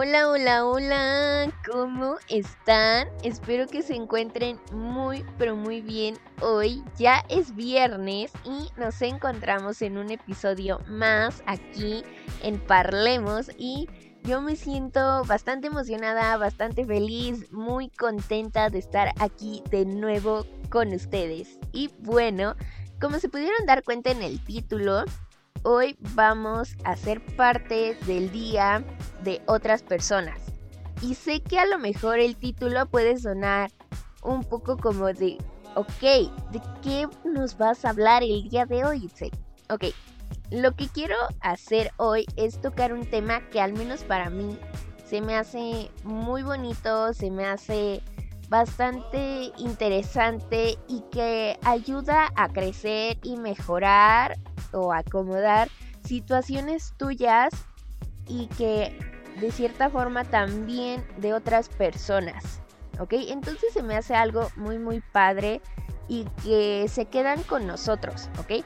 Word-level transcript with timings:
Hola, 0.00 0.28
hola, 0.28 0.64
hola, 0.64 1.52
¿cómo 1.68 2.18
están? 2.28 3.08
Espero 3.24 3.66
que 3.66 3.82
se 3.82 3.96
encuentren 3.96 4.60
muy, 4.70 5.24
pero 5.38 5.56
muy 5.56 5.80
bien 5.80 6.16
hoy. 6.40 6.84
Ya 6.96 7.24
es 7.28 7.56
viernes 7.56 8.30
y 8.44 8.70
nos 8.78 9.02
encontramos 9.02 9.82
en 9.82 9.98
un 9.98 10.12
episodio 10.12 10.78
más 10.86 11.42
aquí 11.46 12.04
en 12.44 12.60
Parlemos 12.60 13.50
y 13.58 13.88
yo 14.22 14.40
me 14.40 14.54
siento 14.54 15.24
bastante 15.24 15.66
emocionada, 15.66 16.36
bastante 16.36 16.84
feliz, 16.86 17.50
muy 17.50 17.88
contenta 17.88 18.70
de 18.70 18.78
estar 18.78 19.12
aquí 19.18 19.64
de 19.68 19.84
nuevo 19.84 20.46
con 20.70 20.94
ustedes. 20.94 21.58
Y 21.72 21.90
bueno, 21.98 22.54
como 23.00 23.18
se 23.18 23.28
pudieron 23.28 23.66
dar 23.66 23.82
cuenta 23.82 24.12
en 24.12 24.22
el 24.22 24.44
título, 24.44 25.02
hoy 25.62 25.96
vamos 26.14 26.76
a 26.84 26.96
ser 26.96 27.24
parte 27.36 27.96
del 28.06 28.30
día 28.30 28.84
de 29.22 29.40
otras 29.46 29.82
personas. 29.82 30.40
Y 31.02 31.14
sé 31.14 31.40
que 31.40 31.58
a 31.58 31.66
lo 31.66 31.78
mejor 31.78 32.18
el 32.18 32.36
título 32.36 32.86
puede 32.86 33.18
sonar 33.18 33.70
un 34.22 34.44
poco 34.44 34.76
como 34.76 35.06
de, 35.06 35.38
ok, 35.74 36.00
¿de 36.50 36.60
qué 36.82 37.06
nos 37.24 37.56
vas 37.56 37.84
a 37.84 37.90
hablar 37.90 38.22
el 38.22 38.48
día 38.48 38.66
de 38.66 38.84
hoy, 38.84 39.10
Ok, 39.70 39.84
lo 40.50 40.74
que 40.74 40.88
quiero 40.88 41.16
hacer 41.40 41.92
hoy 41.98 42.26
es 42.36 42.60
tocar 42.60 42.92
un 42.92 43.04
tema 43.04 43.46
que 43.50 43.60
al 43.60 43.74
menos 43.74 44.02
para 44.02 44.30
mí 44.30 44.58
se 45.04 45.20
me 45.20 45.36
hace 45.36 45.90
muy 46.04 46.42
bonito, 46.42 47.12
se 47.12 47.30
me 47.30 47.46
hace 47.46 48.02
bastante 48.48 49.52
interesante 49.58 50.78
y 50.88 51.02
que 51.12 51.58
ayuda 51.62 52.30
a 52.34 52.48
crecer 52.48 53.18
y 53.22 53.36
mejorar 53.36 54.38
o 54.72 54.92
acomodar 54.92 55.68
situaciones 56.04 56.94
tuyas 56.96 57.52
y 58.26 58.46
que 58.58 58.98
de 59.40 59.50
cierta 59.52 59.90
forma 59.90 60.24
también 60.24 61.04
de 61.18 61.34
otras 61.34 61.68
personas. 61.68 62.60
¿Ok? 62.98 63.14
Entonces 63.28 63.72
se 63.72 63.82
me 63.82 63.96
hace 63.96 64.14
algo 64.14 64.48
muy 64.56 64.78
muy 64.78 65.00
padre 65.00 65.60
y 66.08 66.24
que 66.42 66.86
se 66.88 67.04
quedan 67.04 67.42
con 67.44 67.66
nosotros. 67.66 68.28
¿Ok? 68.38 68.64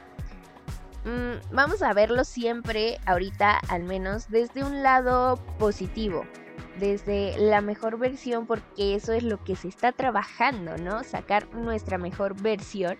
Mm, 1.05 1.53
vamos 1.53 1.83
a 1.83 1.93
verlo 1.93 2.23
siempre 2.23 2.99
ahorita 3.05 3.59
al 3.69 3.83
menos 3.83 4.29
desde 4.29 4.63
un 4.63 4.83
lado 4.83 5.37
positivo 5.59 6.25
desde 6.79 7.37
la 7.37 7.61
mejor 7.61 7.97
versión 7.97 8.45
porque 8.45 8.95
eso 8.95 9.13
es 9.13 9.23
lo 9.23 9.43
que 9.43 9.55
se 9.55 9.67
está 9.67 9.91
trabajando, 9.91 10.77
¿no? 10.77 11.03
Sacar 11.03 11.53
nuestra 11.53 11.97
mejor 11.97 12.39
versión. 12.41 12.97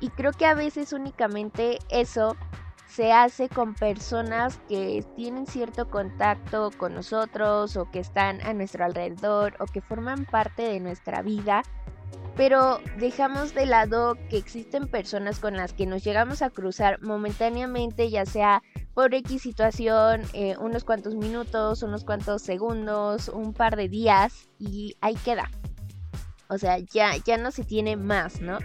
Y 0.00 0.08
creo 0.10 0.32
que 0.32 0.46
a 0.46 0.54
veces 0.54 0.92
únicamente 0.92 1.78
eso 1.90 2.36
se 2.90 3.12
hace 3.12 3.48
con 3.48 3.74
personas 3.74 4.58
que 4.68 5.04
tienen 5.14 5.46
cierto 5.46 5.88
contacto 5.88 6.70
con 6.76 6.94
nosotros 6.94 7.76
o 7.76 7.88
que 7.90 8.00
están 8.00 8.40
a 8.40 8.52
nuestro 8.52 8.84
alrededor 8.84 9.54
o 9.60 9.66
que 9.66 9.80
forman 9.80 10.24
parte 10.24 10.62
de 10.62 10.80
nuestra 10.80 11.22
vida. 11.22 11.62
Pero 12.36 12.80
dejamos 12.98 13.54
de 13.54 13.66
lado 13.66 14.16
que 14.28 14.38
existen 14.38 14.88
personas 14.88 15.38
con 15.38 15.56
las 15.56 15.72
que 15.72 15.86
nos 15.86 16.02
llegamos 16.02 16.42
a 16.42 16.50
cruzar 16.50 17.00
momentáneamente, 17.00 18.10
ya 18.10 18.24
sea 18.24 18.62
por 18.94 19.14
X 19.14 19.42
situación, 19.42 20.22
eh, 20.32 20.56
unos 20.58 20.84
cuantos 20.84 21.14
minutos, 21.14 21.82
unos 21.82 22.04
cuantos 22.04 22.42
segundos, 22.42 23.28
un 23.28 23.52
par 23.52 23.76
de 23.76 23.88
días 23.88 24.50
y 24.58 24.96
ahí 25.00 25.14
queda. 25.16 25.50
O 26.48 26.58
sea, 26.58 26.78
ya, 26.78 27.12
ya 27.24 27.36
no 27.36 27.52
se 27.52 27.62
tiene 27.62 27.96
más, 27.96 28.40
¿no? 28.40 28.58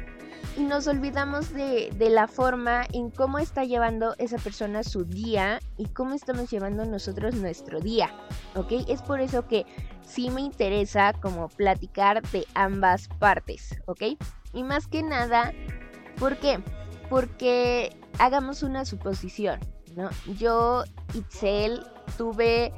Y 0.58 0.62
nos 0.62 0.88
olvidamos 0.88 1.54
de, 1.54 1.92
de 1.96 2.10
la 2.10 2.28
forma 2.28 2.86
en 2.94 3.10
cómo 3.10 3.40
está 3.40 3.66
llevando 3.66 4.16
esa 4.18 4.38
persona 4.38 4.84
su 4.84 5.04
día 5.04 5.60
y 5.78 5.88
cómo 5.88 6.14
estamos 6.14 6.50
llevando 6.50 6.86
nosotros 6.86 7.36
nuestro 7.36 7.80
día, 7.80 8.10
¿ok? 8.56 8.72
Es 8.88 9.02
por 9.02 9.20
eso 9.20 9.48
que 9.48 9.66
sí 10.02 10.30
me 10.30 10.42
interesa 10.42 11.14
como 11.14 11.50
platicar 11.50 12.22
de 12.30 12.46
ambas 12.54 13.10
partes, 13.20 13.78
¿ok? 13.86 14.04
Y 14.54 14.64
más 14.64 14.88
que 14.88 15.04
nada, 15.04 15.52
¿por 16.18 16.38
qué? 16.38 16.64
Porque 17.10 17.96
hagamos 18.20 18.64
una 18.64 18.86
suposición, 18.86 19.60
¿no? 19.96 20.10
Yo, 20.38 20.84
Itzel, 21.14 21.86
tuve 22.18 22.72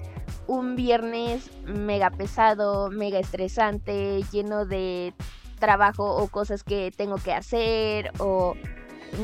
un 0.47 0.75
viernes 0.75 1.51
mega 1.65 2.09
pesado, 2.09 2.89
mega 2.89 3.19
estresante, 3.19 4.23
lleno 4.31 4.65
de 4.65 5.13
trabajo 5.57 6.15
o 6.15 6.27
cosas 6.27 6.63
que 6.63 6.91
tengo 6.95 7.17
que 7.17 7.33
hacer 7.33 8.11
o 8.19 8.55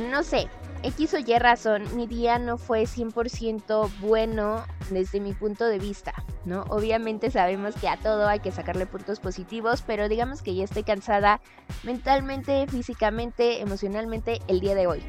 no 0.09 0.23
sé, 0.23 0.49
X 0.83 1.13
o 1.13 1.19
Y 1.19 1.39
razón, 1.39 1.83
mi 1.95 2.07
día 2.07 2.39
no 2.39 2.57
fue 2.57 2.83
100% 2.83 3.89
bueno 3.99 4.65
desde 4.89 5.19
mi 5.19 5.33
punto 5.33 5.65
de 5.65 5.79
vista, 5.79 6.13
¿no? 6.45 6.63
Obviamente 6.69 7.31
sabemos 7.31 7.75
que 7.75 7.87
a 7.87 7.97
todo 7.97 8.27
hay 8.27 8.39
que 8.39 8.51
sacarle 8.51 8.85
puntos 8.85 9.19
positivos, 9.19 9.81
pero 9.81 10.09
digamos 10.09 10.41
que 10.41 10.55
ya 10.55 10.65
estoy 10.65 10.83
cansada 10.83 11.39
mentalmente, 11.83 12.67
físicamente, 12.67 13.61
emocionalmente 13.61 14.39
el 14.47 14.59
día 14.59 14.75
de 14.75 14.87
hoy. 14.87 15.03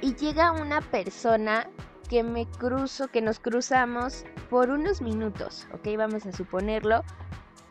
Y 0.00 0.14
llega 0.14 0.52
una 0.52 0.80
persona 0.80 1.68
que 2.08 2.22
me 2.22 2.46
cruzo, 2.46 3.08
que 3.08 3.22
nos 3.22 3.40
cruzamos 3.40 4.24
por 4.50 4.70
unos 4.70 5.00
minutos, 5.00 5.66
¿ok? 5.72 5.96
Vamos 5.96 6.26
a 6.26 6.32
suponerlo. 6.32 7.02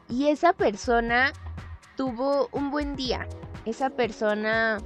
Y 0.10 0.28
esa 0.28 0.52
persona 0.52 1.32
tuvo 2.02 2.50
un 2.52 2.72
buen 2.72 2.96
día. 2.96 3.28
Esa 3.64 3.92
persona 3.92 4.80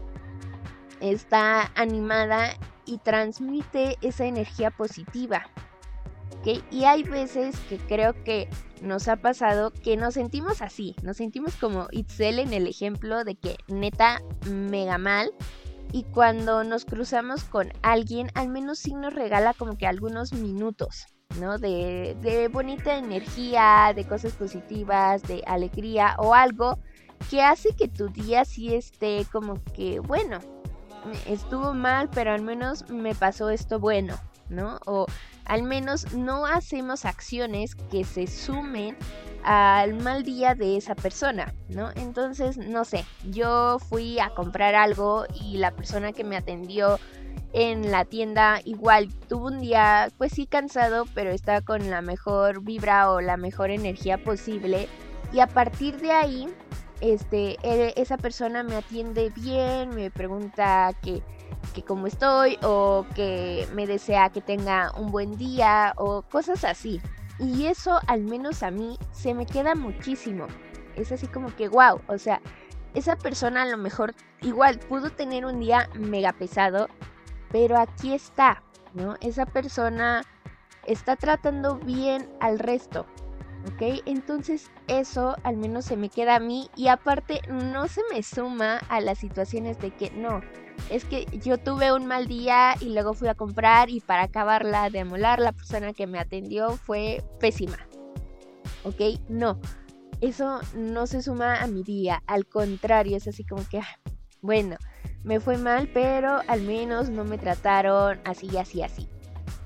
está 0.99 1.71
animada 1.75 2.49
y 2.85 2.97
transmite 2.97 3.95
esa 4.01 4.25
energía 4.25 4.69
positiva. 4.69 5.45
Y 6.71 6.83
hay 6.83 7.03
veces 7.03 7.57
que 7.69 7.77
creo 7.77 8.21
que 8.25 8.49
nos 8.81 9.07
ha 9.07 9.15
pasado 9.15 9.71
que 9.71 9.95
nos 9.95 10.15
sentimos 10.15 10.61
así, 10.61 10.93
nos 11.03 11.15
sentimos 11.15 11.55
como 11.55 11.87
Itzel 11.91 12.37
en 12.37 12.51
el 12.51 12.67
ejemplo 12.67 13.23
de 13.23 13.35
que 13.35 13.55
neta 13.69 14.21
mega 14.51 14.97
mal. 14.97 15.31
Y 15.93 16.03
cuando 16.03 16.65
nos 16.65 16.83
cruzamos 16.83 17.45
con 17.45 17.71
alguien, 17.81 18.29
al 18.33 18.49
menos 18.49 18.79
sí 18.79 18.93
nos 18.93 19.13
regala 19.13 19.53
como 19.53 19.77
que 19.77 19.87
algunos 19.87 20.33
minutos, 20.33 21.05
¿no? 21.39 21.59
De, 21.59 22.17
de 22.19 22.49
bonita 22.49 22.97
energía, 22.97 23.93
de 23.95 24.05
cosas 24.05 24.33
positivas, 24.33 25.23
de 25.23 25.43
alegría 25.47 26.17
o 26.19 26.33
algo 26.33 26.77
que 27.29 27.41
hace 27.41 27.75
que 27.75 27.87
tu 27.87 28.09
día 28.09 28.45
sí 28.45 28.73
esté 28.73 29.25
como 29.31 29.61
que, 29.73 29.99
bueno, 29.99 30.39
estuvo 31.27 31.73
mal, 31.73 32.09
pero 32.09 32.31
al 32.31 32.41
menos 32.41 32.89
me 32.89 33.15
pasó 33.15 33.49
esto 33.49 33.79
bueno, 33.79 34.15
¿no? 34.49 34.79
O 34.85 35.05
al 35.45 35.63
menos 35.63 36.13
no 36.13 36.45
hacemos 36.45 37.05
acciones 37.05 37.75
que 37.75 38.03
se 38.03 38.27
sumen 38.27 38.97
al 39.43 39.93
mal 39.93 40.23
día 40.23 40.55
de 40.55 40.77
esa 40.77 40.95
persona, 40.95 41.53
¿no? 41.69 41.91
Entonces, 41.95 42.57
no 42.57 42.83
sé, 42.83 43.05
yo 43.29 43.77
fui 43.79 44.19
a 44.19 44.31
comprar 44.31 44.73
algo 44.73 45.25
y 45.33 45.57
la 45.57 45.71
persona 45.71 46.13
que 46.13 46.23
me 46.23 46.35
atendió 46.35 46.99
en 47.53 47.91
la 47.91 48.03
tienda 48.05 48.59
igual 48.65 49.07
tuvo 49.29 49.47
un 49.47 49.61
día 49.61 50.09
pues 50.17 50.33
sí 50.33 50.45
cansado, 50.45 51.05
pero 51.13 51.29
está 51.29 51.61
con 51.61 51.89
la 51.89 52.01
mejor 52.01 52.61
vibra 52.61 53.11
o 53.11 53.21
la 53.21 53.37
mejor 53.37 53.69
energía 53.69 54.17
posible 54.17 54.89
y 55.31 55.39
a 55.39 55.47
partir 55.47 55.97
de 56.01 56.11
ahí 56.11 56.49
este, 57.01 57.57
e, 57.63 57.94
esa 57.95 58.18
persona 58.18 58.63
me 58.63 58.75
atiende 58.75 59.31
bien, 59.36 59.89
me 59.89 60.12
pregunta 60.12 60.92
que, 61.01 61.21
que 61.74 61.83
cómo 61.83 62.07
estoy 62.07 62.57
o 62.63 63.06
que 63.15 63.68
me 63.74 63.88
desea 63.88 64.30
que 64.30 64.42
tenga 64.42 64.92
un 64.97 65.12
buen 65.12 65.38
día 65.38 65.94
o 65.97 66.21
cosas 66.24 66.63
así. 66.63 67.01
Y 67.39 67.65
eso 67.65 68.00
al 68.07 68.24
menos 68.24 68.63
a 68.63 68.71
mí 68.71 68.97
se 69.12 69.33
me 69.33 69.45
queda 69.45 69.75
muchísimo. 69.75 70.47
Es 70.95 71.12
así 71.12 71.27
como 71.27 71.53
que, 71.56 71.68
wow, 71.68 72.01
o 72.07 72.18
sea, 72.18 72.42
esa 72.94 73.18
persona 73.18 73.63
a 73.63 73.65
lo 73.65 73.77
mejor 73.77 74.15
igual 74.42 74.80
pudo 74.80 75.09
tener 75.09 75.45
un 75.45 75.59
día 75.59 75.89
mega 75.95 76.31
pesado, 76.31 76.88
pero 77.51 77.77
aquí 77.77 78.13
está, 78.13 78.63
¿no? 78.94 79.15
Esa 79.19 79.45
persona 79.45 80.24
está 80.86 81.15
tratando 81.18 81.77
bien 81.77 82.30
al 82.39 82.59
resto. 82.59 83.06
¿Ok? 83.67 84.01
Entonces 84.06 84.69
eso 84.88 85.35
al 85.44 85.57
menos 85.57 85.85
se 85.85 85.97
me 85.97 86.09
queda 86.09 86.35
a 86.35 86.39
mí 86.39 86.69
y 86.75 86.88
aparte 86.88 87.41
no 87.50 87.88
se 87.88 88.01
me 88.12 88.23
suma 88.23 88.77
a 88.89 89.01
las 89.01 89.19
situaciones 89.19 89.79
de 89.79 89.91
que 89.91 90.12
no, 90.12 90.41
es 90.89 91.06
que 91.06 91.25
yo 91.44 91.57
tuve 91.57 91.91
un 91.91 92.06
mal 92.06 92.27
día 92.27 92.75
y 92.79 92.94
luego 92.94 93.13
fui 93.13 93.27
a 93.27 93.35
comprar 93.35 93.89
y 93.89 94.01
para 94.01 94.23
acabarla 94.23 94.89
de 94.89 95.00
amolar 95.00 95.39
la 95.39 95.51
persona 95.51 95.94
que 95.94 96.07
me 96.07 96.19
atendió 96.19 96.71
fue 96.77 97.23
pésima, 97.39 97.77
¿ok? 98.83 99.19
No, 99.29 99.59
eso 100.21 100.59
no 100.75 101.07
se 101.07 101.21
suma 101.21 101.61
a 101.61 101.68
mi 101.68 101.83
día, 101.83 102.23
al 102.27 102.45
contrario, 102.45 103.18
es 103.18 103.27
así 103.27 103.44
como 103.44 103.68
que, 103.68 103.79
ah, 103.79 104.00
bueno, 104.41 104.77
me 105.23 105.39
fue 105.39 105.57
mal, 105.57 105.89
pero 105.91 106.41
al 106.47 106.61
menos 106.61 107.09
no 107.09 107.25
me 107.25 107.39
trataron 107.39 108.19
así, 108.25 108.57
así, 108.57 108.83
así. 108.83 109.09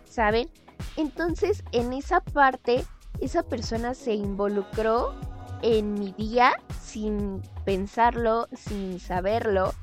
¿Saben? 0.05 0.49
Entonces, 0.95 1.63
en 1.73 1.91
esa 1.91 2.21
parte, 2.21 2.85
esa 3.21 3.43
persona 3.43 3.93
se 3.93 4.13
involucró 4.13 5.13
en 5.61 5.93
mi 5.93 6.13
día 6.13 6.53
sin 6.81 7.41
pensarlo, 7.65 8.47
sin 8.53 8.99
saberlo 8.99 9.73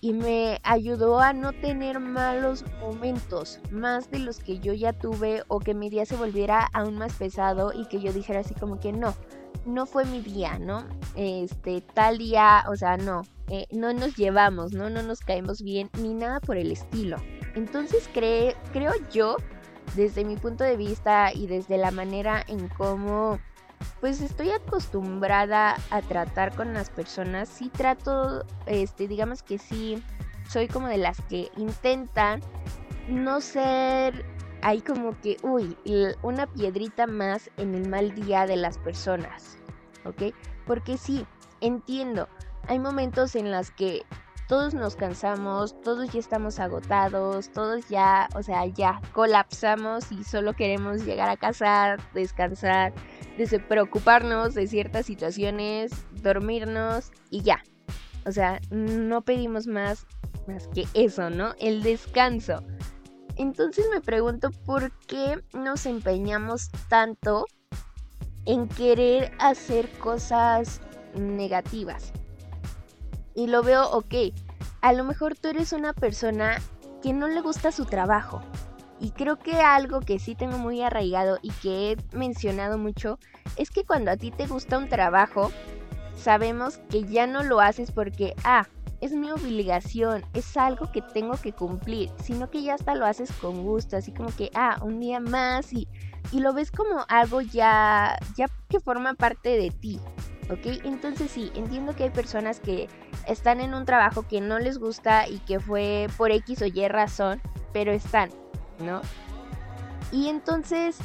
y 0.00 0.12
me 0.12 0.60
ayudó 0.62 1.20
a 1.20 1.32
no 1.32 1.52
tener 1.52 2.00
malos 2.00 2.64
momentos, 2.80 3.58
más 3.70 4.10
de 4.10 4.18
los 4.18 4.38
que 4.38 4.58
yo 4.58 4.72
ya 4.72 4.92
tuve 4.92 5.42
o 5.48 5.58
que 5.58 5.74
mi 5.74 5.90
día 5.90 6.06
se 6.06 6.16
volviera 6.16 6.68
aún 6.72 6.96
más 6.96 7.14
pesado 7.14 7.72
y 7.72 7.86
que 7.86 8.00
yo 8.00 8.12
dijera 8.12 8.40
así 8.40 8.54
como 8.54 8.78
que 8.78 8.92
no, 8.92 9.14
no 9.64 9.86
fue 9.86 10.04
mi 10.04 10.20
día, 10.20 10.58
¿no? 10.58 10.86
Este, 11.16 11.80
tal 11.80 12.18
día, 12.18 12.64
o 12.68 12.76
sea, 12.76 12.96
no, 12.96 13.22
eh, 13.48 13.66
no 13.72 13.92
nos 13.94 14.16
llevamos, 14.16 14.72
¿no? 14.72 14.90
No 14.90 15.02
nos 15.02 15.20
caemos 15.20 15.62
bien 15.62 15.90
ni 16.00 16.14
nada 16.14 16.40
por 16.40 16.56
el 16.56 16.70
estilo. 16.70 17.16
Entonces 17.54 18.08
creo 18.12 18.92
yo, 19.10 19.36
desde 19.94 20.24
mi 20.24 20.36
punto 20.36 20.64
de 20.64 20.76
vista 20.76 21.32
y 21.32 21.46
desde 21.46 21.78
la 21.78 21.90
manera 21.90 22.44
en 22.46 22.68
cómo 22.68 23.38
pues 24.00 24.20
estoy 24.20 24.50
acostumbrada 24.50 25.76
a 25.90 26.02
tratar 26.02 26.54
con 26.54 26.72
las 26.72 26.90
personas. 26.90 27.48
Sí 27.48 27.70
trato, 27.70 28.44
este, 28.66 29.08
digamos 29.08 29.42
que 29.42 29.58
sí, 29.58 30.02
soy 30.48 30.68
como 30.68 30.88
de 30.88 30.98
las 30.98 31.20
que 31.22 31.50
intentan 31.56 32.40
no 33.08 33.40
ser 33.40 34.24
ahí 34.62 34.80
como 34.80 35.18
que, 35.20 35.36
uy, 35.42 35.76
una 36.22 36.46
piedrita 36.46 37.06
más 37.06 37.50
en 37.56 37.74
el 37.74 37.88
mal 37.88 38.14
día 38.14 38.46
de 38.46 38.56
las 38.56 38.78
personas, 38.78 39.58
¿ok? 40.04 40.34
Porque 40.66 40.96
sí, 40.96 41.26
entiendo, 41.60 42.28
hay 42.66 42.78
momentos 42.78 43.36
en 43.36 43.50
los 43.50 43.70
que 43.70 44.04
todos 44.48 44.74
nos 44.74 44.94
cansamos, 44.94 45.80
todos 45.82 46.12
ya 46.12 46.20
estamos 46.20 46.60
agotados, 46.60 47.50
todos 47.50 47.88
ya, 47.88 48.28
o 48.34 48.42
sea, 48.42 48.64
ya 48.66 49.00
colapsamos 49.12 50.12
y 50.12 50.22
solo 50.22 50.54
queremos 50.54 51.04
llegar 51.04 51.28
a 51.28 51.36
casa, 51.36 51.96
descansar, 52.14 52.92
preocuparnos 53.68 54.54
de 54.54 54.66
ciertas 54.68 55.06
situaciones, 55.06 55.92
dormirnos 56.22 57.10
y 57.30 57.42
ya. 57.42 57.62
O 58.24 58.32
sea, 58.32 58.60
no 58.70 59.22
pedimos 59.22 59.66
más, 59.66 60.06
más 60.46 60.68
que 60.68 60.86
eso, 60.94 61.28
¿no? 61.30 61.54
El 61.58 61.82
descanso. 61.82 62.62
Entonces 63.36 63.86
me 63.92 64.00
pregunto 64.00 64.50
por 64.64 64.92
qué 65.06 65.42
nos 65.52 65.86
empeñamos 65.86 66.70
tanto 66.88 67.46
en 68.44 68.68
querer 68.68 69.32
hacer 69.38 69.90
cosas 69.98 70.80
negativas 71.14 72.12
y 73.36 73.46
lo 73.46 73.62
veo, 73.62 73.88
ok, 73.90 74.14
a 74.80 74.92
lo 74.94 75.04
mejor 75.04 75.36
tú 75.36 75.48
eres 75.48 75.72
una 75.72 75.92
persona 75.92 76.60
que 77.02 77.12
no 77.12 77.28
le 77.28 77.42
gusta 77.42 77.70
su 77.70 77.84
trabajo. 77.84 78.40
Y 78.98 79.10
creo 79.10 79.38
que 79.38 79.60
algo 79.60 80.00
que 80.00 80.18
sí 80.18 80.34
tengo 80.34 80.56
muy 80.56 80.80
arraigado 80.80 81.38
y 81.42 81.50
que 81.50 81.92
he 81.92 82.16
mencionado 82.16 82.78
mucho 82.78 83.18
es 83.56 83.70
que 83.70 83.84
cuando 83.84 84.10
a 84.10 84.16
ti 84.16 84.30
te 84.30 84.46
gusta 84.46 84.78
un 84.78 84.88
trabajo, 84.88 85.52
sabemos 86.16 86.78
que 86.88 87.04
ya 87.04 87.26
no 87.26 87.42
lo 87.42 87.60
haces 87.60 87.92
porque, 87.92 88.34
ah, 88.42 88.66
es 89.02 89.12
mi 89.12 89.30
obligación, 89.30 90.24
es 90.32 90.56
algo 90.56 90.90
que 90.90 91.02
tengo 91.02 91.34
que 91.34 91.52
cumplir, 91.52 92.10
sino 92.22 92.50
que 92.50 92.62
ya 92.62 92.74
hasta 92.74 92.94
lo 92.94 93.04
haces 93.04 93.30
con 93.32 93.62
gusto, 93.62 93.98
así 93.98 94.12
como 94.12 94.34
que, 94.34 94.50
ah, 94.54 94.78
un 94.82 94.98
día 94.98 95.20
más 95.20 95.74
y, 95.74 95.86
y 96.32 96.40
lo 96.40 96.54
ves 96.54 96.70
como 96.70 97.04
algo 97.08 97.42
ya, 97.42 98.18
ya 98.34 98.46
que 98.68 98.80
forma 98.80 99.12
parte 99.12 99.50
de 99.50 99.70
ti. 99.70 100.00
¿Ok? 100.50 100.82
Entonces 100.84 101.30
sí, 101.30 101.50
entiendo 101.54 101.94
que 101.94 102.04
hay 102.04 102.10
personas 102.10 102.60
que 102.60 102.88
están 103.26 103.60
en 103.60 103.74
un 103.74 103.84
trabajo 103.84 104.22
que 104.22 104.40
no 104.40 104.58
les 104.58 104.78
gusta 104.78 105.28
y 105.28 105.38
que 105.40 105.60
fue 105.60 106.08
por 106.16 106.30
X 106.30 106.62
o 106.62 106.66
Y 106.66 106.88
razón, 106.88 107.40
pero 107.72 107.92
están, 107.92 108.30
¿no? 108.78 109.00
Y 110.12 110.28
entonces 110.28 110.98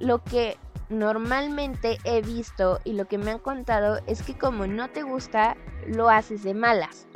lo 0.00 0.22
que 0.22 0.56
normalmente 0.88 1.98
he 2.04 2.20
visto 2.20 2.80
y 2.84 2.92
lo 2.92 3.06
que 3.06 3.18
me 3.18 3.30
han 3.30 3.38
contado 3.38 4.00
es 4.06 4.22
que 4.22 4.36
como 4.36 4.66
no 4.66 4.90
te 4.90 5.02
gusta, 5.02 5.56
lo 5.86 6.08
haces 6.08 6.42
de 6.42 6.54
malas. 6.54 7.06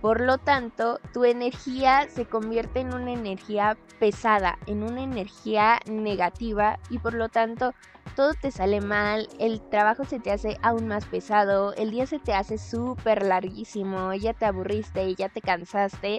Por 0.00 0.20
lo 0.20 0.38
tanto, 0.38 1.00
tu 1.12 1.24
energía 1.24 2.06
se 2.08 2.26
convierte 2.26 2.80
en 2.80 2.94
una 2.94 3.12
energía 3.12 3.76
pesada, 3.98 4.58
en 4.66 4.82
una 4.82 5.02
energía 5.02 5.80
negativa 5.86 6.78
y 6.90 6.98
por 6.98 7.14
lo 7.14 7.28
tanto 7.28 7.72
todo 8.14 8.32
te 8.34 8.50
sale 8.50 8.80
mal, 8.80 9.28
el 9.38 9.60
trabajo 9.60 10.04
se 10.04 10.20
te 10.20 10.30
hace 10.30 10.58
aún 10.62 10.86
más 10.88 11.06
pesado, 11.06 11.74
el 11.74 11.90
día 11.90 12.06
se 12.06 12.18
te 12.18 12.34
hace 12.34 12.56
súper 12.56 13.24
larguísimo, 13.24 14.14
ya 14.14 14.32
te 14.32 14.46
aburriste, 14.46 15.14
ya 15.14 15.28
te 15.28 15.40
cansaste. 15.40 16.18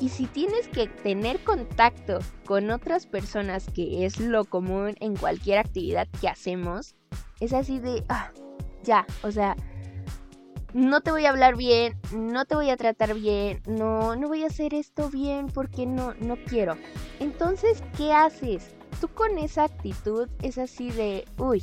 Y 0.00 0.10
si 0.10 0.26
tienes 0.26 0.68
que 0.68 0.86
tener 0.86 1.42
contacto 1.42 2.20
con 2.46 2.70
otras 2.70 3.06
personas, 3.06 3.66
que 3.74 4.04
es 4.04 4.20
lo 4.20 4.44
común 4.44 4.94
en 5.00 5.16
cualquier 5.16 5.58
actividad 5.58 6.06
que 6.20 6.28
hacemos, 6.28 6.94
es 7.40 7.52
así 7.52 7.80
de, 7.80 8.04
ah, 8.08 8.30
ya, 8.84 9.06
o 9.22 9.30
sea, 9.30 9.56
no 10.74 11.00
te 11.00 11.10
voy 11.10 11.26
a 11.26 11.30
hablar 11.30 11.56
bien, 11.56 11.98
no 12.12 12.44
te 12.44 12.54
voy 12.54 12.70
a 12.70 12.76
tratar 12.76 13.14
bien, 13.14 13.62
no, 13.66 14.16
no 14.16 14.28
voy 14.28 14.44
a 14.44 14.48
hacer 14.48 14.74
esto 14.74 15.08
bien 15.10 15.46
porque 15.46 15.86
no, 15.86 16.14
no 16.14 16.36
quiero. 16.36 16.76
Entonces, 17.20 17.82
¿qué 17.96 18.12
haces? 18.12 18.74
Tú 19.00 19.08
con 19.08 19.38
esa 19.38 19.64
actitud 19.64 20.28
es 20.42 20.58
así 20.58 20.90
de, 20.90 21.24
uy, 21.38 21.62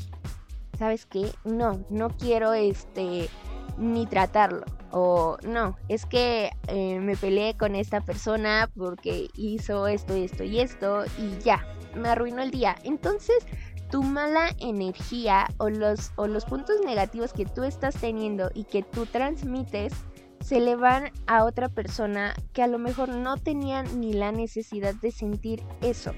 ¿sabes 0.77 1.05
qué? 1.05 1.31
No, 1.43 1.85
no 1.89 2.09
quiero 2.09 2.53
este 2.53 3.29
ni 3.77 4.05
tratarlo. 4.05 4.65
O 4.91 5.37
no, 5.43 5.77
es 5.89 6.05
que 6.05 6.51
eh, 6.67 6.99
me 6.99 7.17
peleé 7.17 7.57
con 7.57 7.75
esta 7.75 7.99
persona 8.01 8.69
porque 8.77 9.27
hizo 9.35 9.87
esto, 9.87 10.13
esto 10.13 10.43
y 10.45 10.59
esto 10.61 11.03
y 11.19 11.37
ya, 11.43 11.67
me 11.95 12.09
arruinó 12.09 12.41
el 12.41 12.51
día. 12.51 12.77
Entonces, 12.83 13.45
tu 13.95 14.03
mala 14.03 14.49
energía 14.59 15.47
o 15.57 15.69
los, 15.69 16.11
o 16.17 16.27
los 16.27 16.43
puntos 16.43 16.81
negativos 16.85 17.31
que 17.31 17.45
tú 17.45 17.63
estás 17.63 17.95
teniendo 17.95 18.51
y 18.53 18.65
que 18.65 18.83
tú 18.83 19.05
transmites 19.05 19.93
se 20.41 20.59
le 20.59 20.75
van 20.75 21.13
a 21.27 21.45
otra 21.45 21.69
persona 21.69 22.35
que 22.51 22.61
a 22.61 22.67
lo 22.67 22.77
mejor 22.77 23.07
no 23.07 23.37
tenía 23.37 23.83
ni 23.83 24.11
la 24.11 24.33
necesidad 24.33 24.95
de 24.95 25.11
sentir 25.11 25.63
eso. 25.81 26.11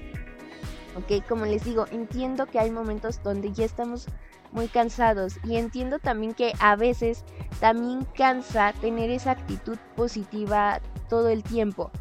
Ok, 0.96 1.24
como 1.28 1.46
les 1.46 1.62
digo, 1.62 1.86
entiendo 1.92 2.46
que 2.46 2.58
hay 2.58 2.72
momentos 2.72 3.22
donde 3.22 3.52
ya 3.52 3.66
estamos 3.66 4.06
muy 4.50 4.66
cansados 4.66 5.38
y 5.44 5.54
entiendo 5.54 6.00
también 6.00 6.34
que 6.34 6.54
a 6.58 6.74
veces 6.74 7.24
también 7.60 8.04
cansa 8.16 8.72
tener 8.80 9.08
esa 9.08 9.30
actitud 9.30 9.78
positiva 9.94 10.80
todo 11.08 11.28
el 11.28 11.44
tiempo. 11.44 11.92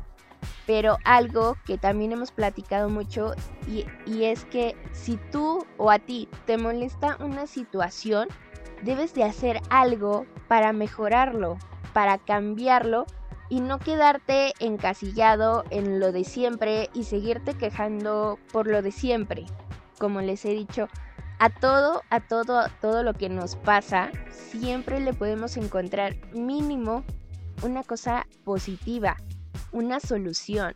Pero 0.66 0.98
algo 1.06 1.56
que 1.66 1.78
también 1.78 2.12
hemos 2.12 2.32
platicado 2.32 2.90
mucho 2.90 3.34
y, 3.68 3.86
y, 4.06 4.26
es 4.26 4.46
que 4.46 4.76
si 4.92 5.18
tú 5.32 5.66
o 5.78 5.92
a 5.92 6.00
ti 6.00 6.28
te 6.46 6.58
molesta 6.58 7.18
una 7.20 7.48
situación, 7.48 8.28
debes 8.84 9.14
de 9.14 9.24
hacer 9.24 9.62
algo 9.70 10.26
para 10.48 10.74
mejorarlo, 10.74 11.58
para 11.94 12.18
cambiarlo 12.18 13.06
y 13.50 13.62
no 13.62 13.80
quedarte 13.80 14.54
encasillado 14.60 15.64
en 15.70 16.00
lo 16.00 16.12
de 16.12 16.24
siempre 16.24 16.90
y 16.94 17.06
seguirte 17.06 17.54
quejando 17.54 18.40
por 18.52 18.68
lo 18.68 18.82
de 18.82 18.92
siempre. 18.92 19.46
Como 19.98 20.22
les 20.22 20.44
he 20.46 20.50
dicho, 20.50 20.90
a 21.40 21.50
todo, 21.50 22.02
a 22.10 22.20
todo, 22.20 22.60
a 22.60 22.70
todo 22.70 23.04
lo 23.04 23.14
que 23.14 23.30
nos 23.30 23.56
pasa, 23.56 24.12
siempre 24.32 25.00
le 25.00 25.14
podemos 25.14 25.56
encontrar 25.58 26.16
mínimo 26.34 27.04
una 27.64 27.84
cosa 27.84 28.28
positiva, 28.44 29.18
una 29.72 30.00
solución, 30.00 30.74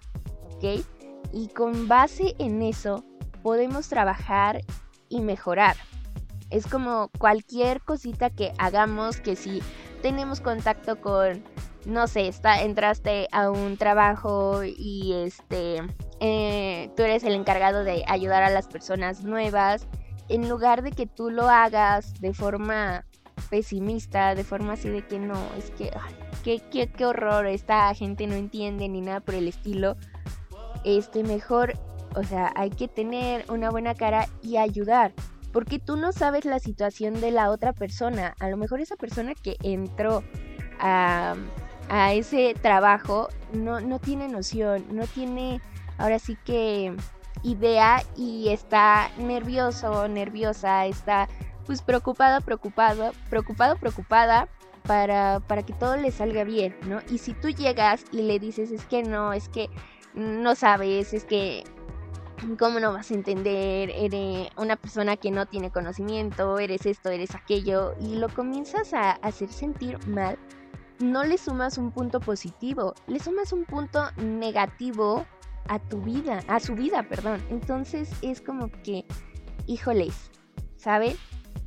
¿ok? 0.56 0.84
Y 1.34 1.48
con 1.50 1.88
base 1.88 2.36
en 2.40 2.62
eso 2.62 3.04
podemos 3.44 3.88
trabajar 3.88 4.62
y 5.10 5.22
mejorar. 5.22 5.76
Es 6.50 6.68
como 6.68 7.10
cualquier 7.18 7.82
cosita 7.82 8.30
que 8.30 8.54
hagamos 8.58 9.22
que 9.22 9.36
si 9.36 9.62
tenemos 10.02 10.42
contacto 10.42 11.00
con 11.00 11.44
no 11.86 12.08
sé, 12.08 12.28
está, 12.28 12.62
entraste 12.62 13.28
a 13.32 13.50
un 13.50 13.78
trabajo 13.78 14.64
y 14.64 15.14
este, 15.14 15.82
eh, 16.20 16.92
tú 16.96 17.04
eres 17.04 17.24
el 17.24 17.34
encargado 17.34 17.84
de 17.84 18.04
ayudar 18.08 18.44
a 18.44 18.50
las 18.50 18.68
personas 18.68 19.24
nuevas, 19.24 19.88
en 20.30 20.48
lugar 20.48 20.84
de 20.84 20.92
que 20.92 21.08
tú 21.08 21.30
lo 21.30 21.50
hagas 21.50 22.14
de 22.22 22.34
forma 22.34 23.06
pesimista, 23.50 24.36
de 24.36 24.44
forma 24.44 24.74
así 24.74 24.90
de 24.90 25.06
que 25.06 25.20
no, 25.20 25.36
es 25.58 25.72
que, 25.72 25.92
qué, 26.70 27.06
horror, 27.06 27.46
esta 27.46 27.94
gente 27.94 28.28
no 28.28 28.36
entiende 28.36 28.88
ni 28.90 29.02
nada 29.02 29.20
por 29.20 29.36
el 29.36 29.48
estilo, 29.48 29.98
este, 30.84 31.24
mejor, 31.24 31.74
o 32.16 32.24
sea, 32.24 32.52
hay 32.56 32.70
que 32.70 32.88
tener 32.88 33.46
una 33.50 33.70
buena 33.70 33.96
cara 33.96 34.28
y 34.42 34.58
ayudar. 34.58 35.14
Porque 35.52 35.80
tú 35.80 35.98
no 35.98 36.14
sabes 36.14 36.46
la 36.46 36.60
situación 36.60 37.20
de 37.20 37.32
la 37.32 37.50
otra 37.50 37.74
persona. 37.74 38.36
A 38.40 38.50
lo 38.50 38.56
mejor 38.56 38.80
esa 38.80 38.96
persona 38.96 39.34
que 39.36 39.58
entró 39.64 40.24
a, 40.80 41.36
a 41.90 42.14
ese 42.14 42.56
trabajo 42.62 43.28
no, 43.52 43.82
no 43.82 44.00
tiene 44.00 44.30
noción, 44.30 44.86
no 44.94 45.06
tiene 45.08 45.60
ahora 45.98 46.20
sí 46.20 46.38
que 46.46 46.96
idea 47.44 48.04
y 48.16 48.50
está 48.50 49.10
nervioso, 49.18 50.08
nerviosa, 50.08 50.86
está 50.86 51.28
pues 51.66 51.82
preocupado, 51.82 52.42
preocupado, 52.42 53.12
preocupado, 53.30 53.78
preocupada 53.78 54.48
para, 54.84 55.40
para 55.42 55.64
que 55.64 55.74
todo 55.74 55.98
le 55.98 56.12
salga 56.12 56.44
bien, 56.44 56.76
¿no? 56.88 57.00
Y 57.10 57.20
si 57.20 57.34
tú 57.34 57.50
llegas 57.50 58.04
y 58.12 58.24
le 58.24 58.40
dices, 58.40 58.72
es 58.72 58.86
que 58.86 59.04
no, 59.04 59.34
es 59.34 59.50
que 59.50 59.70
no 60.14 60.56
sabes, 60.56 61.14
es 61.14 61.26
que 61.26 61.64
¿Cómo 62.58 62.80
no 62.80 62.92
vas 62.92 63.12
a 63.12 63.14
entender? 63.14 63.92
Eres 63.92 64.50
una 64.58 64.76
persona 64.76 65.16
que 65.16 65.30
no 65.30 65.46
tiene 65.46 65.70
conocimiento, 65.70 66.58
eres 66.58 66.88
esto, 66.88 67.10
eres 67.10 67.36
aquello, 67.36 67.94
y 68.02 68.16
lo 68.16 68.30
comienzas 68.30 68.96
a 68.96 69.12
hacer 69.12 69.52
sentir 69.52 70.00
mal. 70.08 70.40
No 71.00 71.24
le 71.24 71.38
sumas 71.38 71.78
un 71.78 71.92
punto 71.92 72.20
positivo, 72.20 72.96
le 73.06 73.20
sumas 73.20 73.54
un 73.54 73.66
punto 73.66 74.10
negativo 74.18 75.26
a 75.68 75.78
tu 75.78 76.02
vida, 76.02 76.44
a 76.48 76.60
su 76.60 76.74
vida, 76.74 77.04
perdón. 77.04 77.44
Entonces 77.52 78.10
es 78.24 78.42
como 78.42 78.72
que, 78.84 79.06
híjoles, 79.68 80.32
¿sabes? 80.78 81.18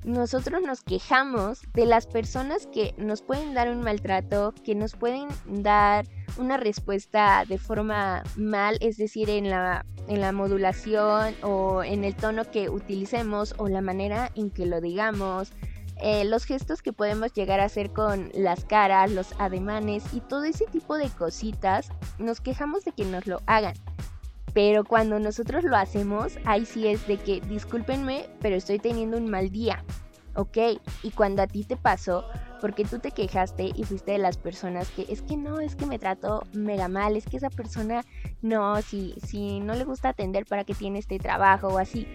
Nosotros 0.05 0.63
nos 0.63 0.83
quejamos 0.83 1.63
de 1.73 1.87
las 1.87 2.07
personas 2.07 2.67
que 2.67 2.95
nos 2.99 3.23
pueden 3.23 3.55
dar 3.55 3.71
un 3.71 3.81
maltrato, 3.81 4.55
que 4.63 4.75
nos 4.75 4.95
pueden 4.95 5.29
dar 5.47 6.07
una 6.37 6.57
respuesta 6.57 7.45
de 7.49 7.59
forma 7.59 8.23
mal, 8.37 8.77
es 8.81 8.97
decir, 8.97 9.31
en 9.31 9.51
la, 9.51 9.87
en 10.09 10.21
la 10.21 10.33
modulación 10.33 11.35
o 11.43 11.83
en 11.83 12.05
el 12.05 12.15
tono 12.15 12.51
que 12.51 12.69
utilicemos 12.69 13.55
o 13.59 13.69
la 13.69 13.81
manera 13.81 14.31
en 14.35 14.51
que 14.51 14.67
lo 14.67 14.81
digamos, 14.81 15.53
eh, 15.97 16.25
los 16.25 16.45
gestos 16.45 16.83
que 16.83 16.93
podemos 16.93 17.33
llegar 17.33 17.61
a 17.61 17.65
hacer 17.65 17.93
con 17.93 18.31
las 18.35 18.65
caras, 18.65 19.11
los 19.11 19.33
ademanes 19.39 20.05
y 20.13 20.21
todo 20.21 20.45
ese 20.45 20.67
tipo 20.67 20.97
de 20.97 21.09
cositas, 21.09 21.89
nos 22.19 22.41
quejamos 22.41 22.85
de 22.85 22.93
que 22.93 23.05
nos 23.05 23.27
lo 23.27 23.41
hagan. 23.47 23.75
Pero 24.55 24.85
cuando 24.85 25.19
nosotros 25.19 25.65
lo 25.65 25.77
hacemos, 25.77 26.39
ahí 26.45 26.65
sí 26.65 26.87
es 26.87 27.07
de 27.07 27.19
que 27.19 27.41
discúlpenme, 27.41 28.31
pero 28.41 28.57
estoy 28.57 28.79
teniendo 28.79 29.19
un 29.19 29.29
mal 29.29 29.51
día. 29.51 29.85
¿Ok? 30.37 30.57
Y 31.03 31.11
cuando 31.11 31.43
a 31.43 31.47
ti 31.47 31.65
te 31.65 31.77
pasó, 31.77 32.25
porque 32.61 32.85
tú 32.85 32.99
te 32.99 33.11
quejaste 33.11 33.73
y 33.75 33.85
fuiste 33.85 34.13
de 34.13 34.19
las 34.19 34.37
personas 34.37 34.89
que 34.91 35.07
es 35.09 35.23
que 35.23 35.37
no, 35.37 35.61
es 35.61 35.77
que 35.77 35.87
me 35.87 35.99
trato 35.99 36.45
mega 36.53 36.89
mal, 36.89 37.17
es 37.17 37.27
que 37.27 37.37
esa 37.37 37.51
persona 37.51 38.05
no, 38.43 38.81
si, 38.81 39.15
si 39.25 39.61
no 39.61 39.75
le 39.75 39.85
gusta 39.85 40.09
atender, 40.09 40.47
¿para 40.47 40.65
qué 40.65 40.75
tiene 40.75 40.99
este 40.99 41.19
trabajo 41.19 41.69
o 41.69 41.79
así? 41.79 42.09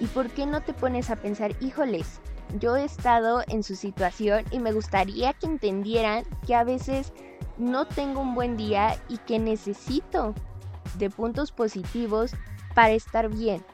¿Y 0.00 0.06
por 0.06 0.30
qué 0.30 0.46
no 0.46 0.62
te 0.62 0.72
pones 0.72 1.10
a 1.10 1.16
pensar, 1.16 1.54
híjoles, 1.60 2.20
yo 2.58 2.76
he 2.76 2.84
estado 2.84 3.42
en 3.48 3.62
su 3.62 3.76
situación 3.76 4.44
y 4.50 4.58
me 4.58 4.72
gustaría 4.72 5.32
que 5.34 5.46
entendieran 5.46 6.24
que 6.46 6.54
a 6.54 6.64
veces 6.64 7.12
no 7.58 7.86
tengo 7.86 8.20
un 8.20 8.34
buen 8.34 8.56
día 8.56 8.96
y 9.08 9.18
que 9.18 9.38
necesito 9.38 10.34
de 10.98 11.10
puntos 11.10 11.52
positivos 11.52 12.32
para 12.74 12.90
estar 12.90 13.28
bien. 13.28 13.64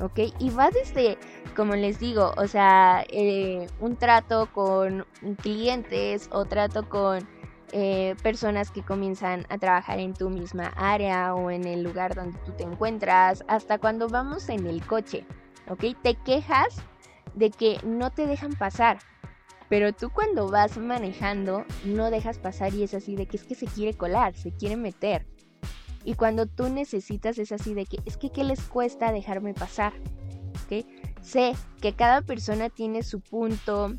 ¿Ok? 0.00 0.20
Y 0.38 0.50
va 0.50 0.70
desde, 0.70 1.18
como 1.56 1.74
les 1.74 1.98
digo, 1.98 2.32
o 2.36 2.46
sea, 2.46 3.04
eh, 3.08 3.66
un 3.80 3.96
trato 3.96 4.48
con 4.52 5.04
clientes 5.42 6.28
o 6.30 6.44
trato 6.44 6.88
con 6.88 7.26
eh, 7.72 8.14
personas 8.22 8.70
que 8.70 8.82
comienzan 8.82 9.44
a 9.50 9.58
trabajar 9.58 9.98
en 9.98 10.14
tu 10.14 10.30
misma 10.30 10.72
área 10.76 11.34
o 11.34 11.50
en 11.50 11.66
el 11.66 11.82
lugar 11.82 12.14
donde 12.14 12.38
tú 12.46 12.52
te 12.52 12.62
encuentras, 12.62 13.44
hasta 13.46 13.78
cuando 13.78 14.08
vamos 14.08 14.48
en 14.48 14.66
el 14.66 14.86
coche, 14.86 15.26
¿ok? 15.68 15.84
Te 16.02 16.14
quejas 16.14 16.76
de 17.34 17.50
que 17.50 17.78
no 17.84 18.10
te 18.10 18.26
dejan 18.26 18.54
pasar, 18.54 18.98
pero 19.68 19.92
tú 19.92 20.08
cuando 20.08 20.48
vas 20.48 20.78
manejando 20.78 21.66
no 21.84 22.10
dejas 22.10 22.38
pasar 22.38 22.72
y 22.72 22.84
es 22.84 22.94
así 22.94 23.16
de 23.16 23.26
que 23.26 23.36
es 23.36 23.44
que 23.44 23.54
se 23.54 23.66
quiere 23.66 23.94
colar, 23.94 24.34
se 24.34 24.50
quiere 24.52 24.76
meter. 24.76 25.26
Y 26.08 26.14
cuando 26.14 26.46
tú 26.46 26.70
necesitas 26.70 27.36
es 27.36 27.52
así 27.52 27.74
de 27.74 27.84
que 27.84 27.98
es 28.06 28.16
que 28.16 28.30
qué 28.30 28.42
les 28.42 28.62
cuesta 28.62 29.12
dejarme 29.12 29.52
pasar. 29.52 29.92
Sé 31.20 31.54
que 31.82 31.92
cada 31.92 32.22
persona 32.22 32.70
tiene 32.70 33.02
su 33.02 33.20
punto 33.20 33.94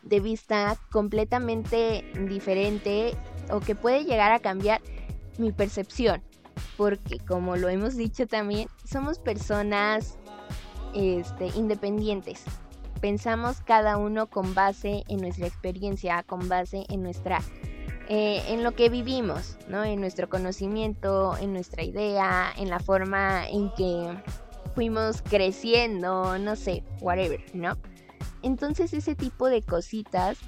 de 0.00 0.20
vista 0.20 0.78
completamente 0.90 2.10
diferente 2.30 3.14
o 3.50 3.60
que 3.60 3.74
puede 3.74 4.04
llegar 4.04 4.32
a 4.32 4.38
cambiar 4.38 4.80
mi 5.36 5.52
percepción. 5.52 6.22
Porque 6.78 7.18
como 7.18 7.56
lo 7.56 7.68
hemos 7.68 7.94
dicho 7.94 8.26
también, 8.26 8.70
somos 8.86 9.18
personas 9.18 10.16
este, 10.94 11.48
independientes. 11.56 12.42
Pensamos 13.02 13.60
cada 13.60 13.98
uno 13.98 14.30
con 14.30 14.54
base 14.54 15.04
en 15.08 15.18
nuestra 15.18 15.46
experiencia, 15.46 16.22
con 16.22 16.48
base 16.48 16.86
en 16.88 17.02
nuestra 17.02 17.42
eh, 18.10 18.42
en 18.48 18.64
lo 18.64 18.72
que 18.72 18.88
vivimos, 18.88 19.58
¿no? 19.68 19.84
En 19.84 20.00
nuestro 20.00 20.30
conocimiento, 20.30 21.36
en 21.36 21.52
nuestra 21.52 21.82
idea, 21.82 22.50
en 22.56 22.70
la 22.70 22.80
forma 22.80 23.46
en 23.46 23.70
que 23.74 24.16
fuimos 24.74 25.20
creciendo, 25.20 26.38
no 26.38 26.56
sé, 26.56 26.84
whatever, 27.02 27.44
¿no? 27.52 27.76
Entonces 28.42 28.94
ese 28.94 29.14
tipo 29.14 29.48
de 29.48 29.60
cositas 29.60 30.38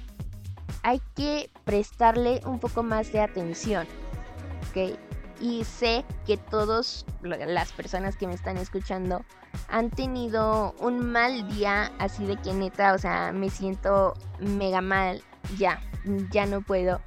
hay 0.81 0.99
que 1.13 1.51
prestarle 1.63 2.41
un 2.45 2.59
poco 2.59 2.81
más 2.81 3.11
de 3.11 3.21
atención, 3.21 3.85
¿ok? 4.71 4.97
Y 5.39 5.63
sé 5.63 6.03
que 6.25 6.37
todas 6.37 7.05
las 7.21 7.71
personas 7.73 8.15
que 8.15 8.25
me 8.25 8.33
están 8.33 8.57
escuchando 8.57 9.23
han 9.69 9.91
tenido 9.91 10.73
un 10.79 11.11
mal 11.11 11.47
día, 11.47 11.91
así 11.99 12.25
de 12.25 12.37
que 12.37 12.53
neta, 12.53 12.93
o 12.93 12.97
sea, 12.97 13.31
me 13.31 13.51
siento 13.51 14.15
mega 14.39 14.81
mal, 14.81 15.21
ya, 15.57 15.79
ya 16.31 16.47
no 16.47 16.61
puedo 16.61 17.01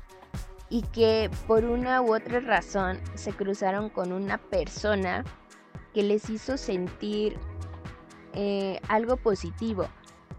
y 0.74 0.82
que 0.82 1.30
por 1.46 1.64
una 1.64 2.02
u 2.02 2.12
otra 2.12 2.40
razón 2.40 2.98
se 3.14 3.32
cruzaron 3.32 3.90
con 3.90 4.12
una 4.12 4.38
persona 4.38 5.22
que 5.92 6.02
les 6.02 6.28
hizo 6.28 6.56
sentir 6.56 7.38
eh, 8.32 8.80
algo 8.88 9.16
positivo, 9.16 9.86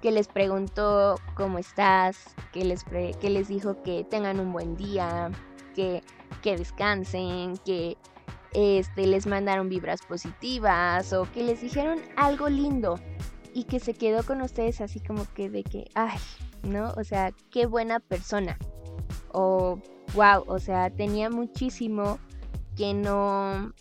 que 0.02 0.12
les 0.12 0.28
preguntó 0.28 1.16
cómo 1.36 1.58
estás, 1.58 2.36
que 2.52 2.66
les, 2.66 2.84
que 2.84 3.30
les 3.30 3.48
dijo 3.48 3.82
que 3.82 4.04
tengan 4.04 4.42
un 4.42 4.52
buen 4.52 4.76
día, 4.76 5.32
que, 5.74 6.04
que 6.42 6.58
descansen, 6.58 7.56
que 7.66 7.96
este, 8.52 9.08
les 9.08 9.28
mandaron 9.28 9.70
vibras 9.70 10.02
positivas 10.02 11.14
o 11.14 11.32
que 11.32 11.44
les 11.44 11.62
dijeron 11.62 12.02
algo 12.18 12.50
lindo 12.50 13.00
y 13.54 13.64
que 13.64 13.80
se 13.80 13.94
quedó 13.94 14.22
con 14.24 14.42
ustedes 14.42 14.82
así 14.82 15.00
como 15.00 15.26
que 15.34 15.50
de 15.50 15.64
que, 15.64 15.86
ay, 15.96 16.20
¿no? 16.64 16.92
O 16.98 17.06
sea, 17.06 17.32
qué 17.52 17.68
buena 17.68 18.02
persona. 18.02 18.58
O 19.32 19.80
wow, 20.14 20.44
o 20.48 20.60
sea, 20.60 20.90
tenía 20.90 21.30
muchísimo 21.30 22.20
que 22.76 22.94
no, 22.94 23.74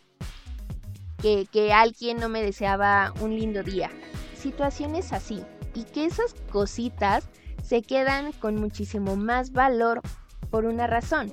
que, 1.21 1.47
que 1.51 1.73
alguien 1.73 2.19
no 2.19 2.29
me 2.29 2.43
deseaba 2.43 3.13
un 3.21 3.37
lindo 3.37 3.63
día. 3.63 3.91
Situaciones 4.37 5.13
así. 5.13 5.43
Y 5.75 5.85
que 5.85 6.05
esas 6.05 6.35
cositas 6.53 7.29
se 7.63 7.83
quedan 7.83 8.33
con 8.33 8.57
muchísimo 8.57 9.17
más 9.17 9.53
valor 9.53 10.01
por 10.51 10.67
una 10.67 10.87
razón. 10.87 11.33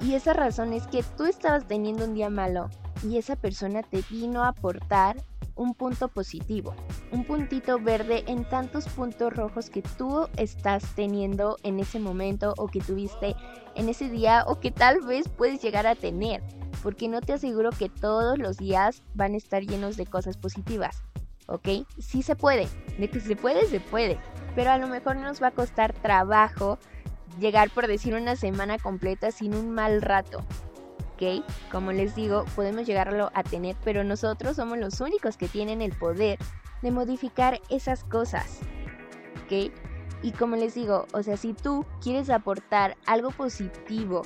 Y 0.00 0.14
esa 0.14 0.32
razón 0.32 0.72
es 0.72 0.86
que 0.86 1.02
tú 1.02 1.24
estabas 1.24 1.66
teniendo 1.66 2.04
un 2.04 2.14
día 2.14 2.30
malo 2.30 2.68
y 3.02 3.18
esa 3.18 3.36
persona 3.36 3.82
te 3.82 4.02
vino 4.10 4.42
a 4.42 4.48
aportar 4.48 5.16
un 5.56 5.74
punto 5.74 6.08
positivo, 6.08 6.74
un 7.10 7.24
puntito 7.24 7.78
verde 7.78 8.24
en 8.26 8.48
tantos 8.48 8.88
puntos 8.88 9.32
rojos 9.32 9.70
que 9.70 9.82
tú 9.82 10.28
estás 10.36 10.84
teniendo 10.94 11.56
en 11.62 11.80
ese 11.80 11.98
momento 12.00 12.54
o 12.56 12.66
que 12.68 12.80
tuviste 12.80 13.34
en 13.74 13.88
ese 13.88 14.08
día 14.08 14.44
o 14.46 14.60
que 14.60 14.70
tal 14.70 15.00
vez 15.02 15.28
puedes 15.28 15.62
llegar 15.62 15.86
a 15.86 15.94
tener, 15.94 16.42
porque 16.82 17.08
no 17.08 17.20
te 17.20 17.32
aseguro 17.32 17.70
que 17.70 17.88
todos 17.88 18.38
los 18.38 18.56
días 18.56 19.02
van 19.14 19.34
a 19.34 19.36
estar 19.36 19.62
llenos 19.62 19.96
de 19.96 20.06
cosas 20.06 20.36
positivas, 20.36 21.02
¿ok? 21.46 21.68
Sí 21.98 22.22
se 22.22 22.36
puede, 22.36 22.68
de 22.98 23.08
que 23.08 23.20
se 23.20 23.36
puede, 23.36 23.66
se 23.66 23.80
puede, 23.80 24.18
pero 24.54 24.70
a 24.70 24.78
lo 24.78 24.88
mejor 24.88 25.16
nos 25.16 25.42
va 25.42 25.48
a 25.48 25.52
costar 25.52 25.92
trabajo 25.92 26.78
llegar 27.40 27.70
por 27.70 27.86
decir 27.86 28.14
una 28.14 28.36
semana 28.36 28.78
completa 28.78 29.30
sin 29.30 29.54
un 29.54 29.70
mal 29.70 30.02
rato, 30.02 30.44
¿ok? 31.14 31.44
Como 31.70 31.92
les 31.92 32.14
digo, 32.14 32.44
podemos 32.54 32.86
llegarlo 32.86 33.30
a 33.34 33.42
tener, 33.42 33.76
pero 33.84 34.04
nosotros 34.04 34.56
somos 34.56 34.78
los 34.78 35.00
únicos 35.00 35.36
que 35.36 35.48
tienen 35.48 35.82
el 35.82 35.92
poder 35.92 36.38
de 36.82 36.90
modificar 36.90 37.60
esas 37.70 38.04
cosas, 38.04 38.60
¿ok? 39.44 39.72
Y 40.22 40.32
como 40.32 40.56
les 40.56 40.74
digo, 40.74 41.06
o 41.12 41.22
sea, 41.22 41.36
si 41.36 41.52
tú 41.52 41.84
quieres 42.00 42.30
aportar 42.30 42.96
algo 43.06 43.30
positivo 43.30 44.22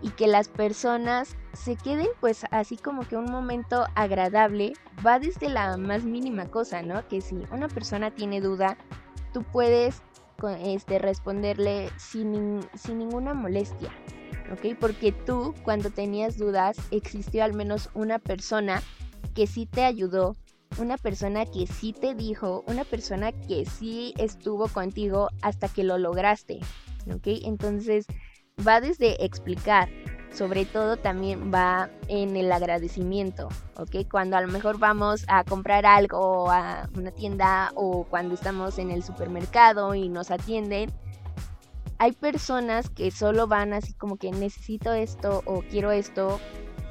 y 0.00 0.10
que 0.10 0.26
las 0.26 0.48
personas 0.48 1.36
se 1.52 1.76
queden 1.76 2.08
pues 2.20 2.44
así 2.50 2.76
como 2.76 3.06
que 3.08 3.16
un 3.16 3.30
momento 3.30 3.86
agradable, 3.94 4.74
va 5.04 5.18
desde 5.18 5.48
la 5.48 5.76
más 5.76 6.04
mínima 6.04 6.46
cosa, 6.46 6.82
¿no? 6.82 7.06
Que 7.08 7.20
si 7.20 7.36
una 7.50 7.68
persona 7.68 8.10
tiene 8.10 8.40
duda, 8.40 8.76
tú 9.32 9.42
puedes 9.42 10.02
este, 10.62 10.98
responderle 10.98 11.90
sin, 11.96 12.60
sin 12.74 12.98
ninguna 12.98 13.34
molestia, 13.34 13.90
¿ok? 14.54 14.76
Porque 14.80 15.12
tú 15.12 15.54
cuando 15.62 15.90
tenías 15.90 16.38
dudas 16.38 16.76
existió 16.90 17.44
al 17.44 17.52
menos 17.52 17.90
una 17.94 18.18
persona 18.18 18.82
que 19.34 19.46
sí 19.46 19.66
te 19.66 19.84
ayudó 19.84 20.36
una 20.78 20.96
persona 20.96 21.46
que 21.46 21.66
sí 21.66 21.92
te 21.92 22.14
dijo, 22.14 22.64
una 22.66 22.84
persona 22.84 23.32
que 23.32 23.64
sí 23.64 24.14
estuvo 24.18 24.68
contigo 24.68 25.28
hasta 25.42 25.68
que 25.68 25.84
lo 25.84 25.98
lograste, 25.98 26.60
¿ok? 27.12 27.26
Entonces 27.44 28.06
va 28.66 28.80
desde 28.80 29.24
explicar, 29.24 29.88
sobre 30.32 30.64
todo 30.64 30.96
también 30.96 31.52
va 31.52 31.90
en 32.08 32.36
el 32.36 32.50
agradecimiento, 32.50 33.48
¿ok? 33.76 34.08
Cuando 34.10 34.36
a 34.36 34.40
lo 34.40 34.48
mejor 34.48 34.78
vamos 34.78 35.24
a 35.28 35.44
comprar 35.44 35.86
algo 35.86 36.50
a 36.50 36.88
una 36.96 37.10
tienda 37.12 37.70
o 37.74 38.04
cuando 38.04 38.34
estamos 38.34 38.78
en 38.78 38.90
el 38.90 39.02
supermercado 39.02 39.94
y 39.94 40.08
nos 40.08 40.30
atienden, 40.30 40.92
hay 41.98 42.12
personas 42.12 42.90
que 42.90 43.10
solo 43.10 43.46
van 43.46 43.72
así 43.72 43.92
como 43.94 44.16
que 44.16 44.30
necesito 44.30 44.92
esto 44.92 45.42
o 45.46 45.62
quiero 45.62 45.90
esto, 45.92 46.40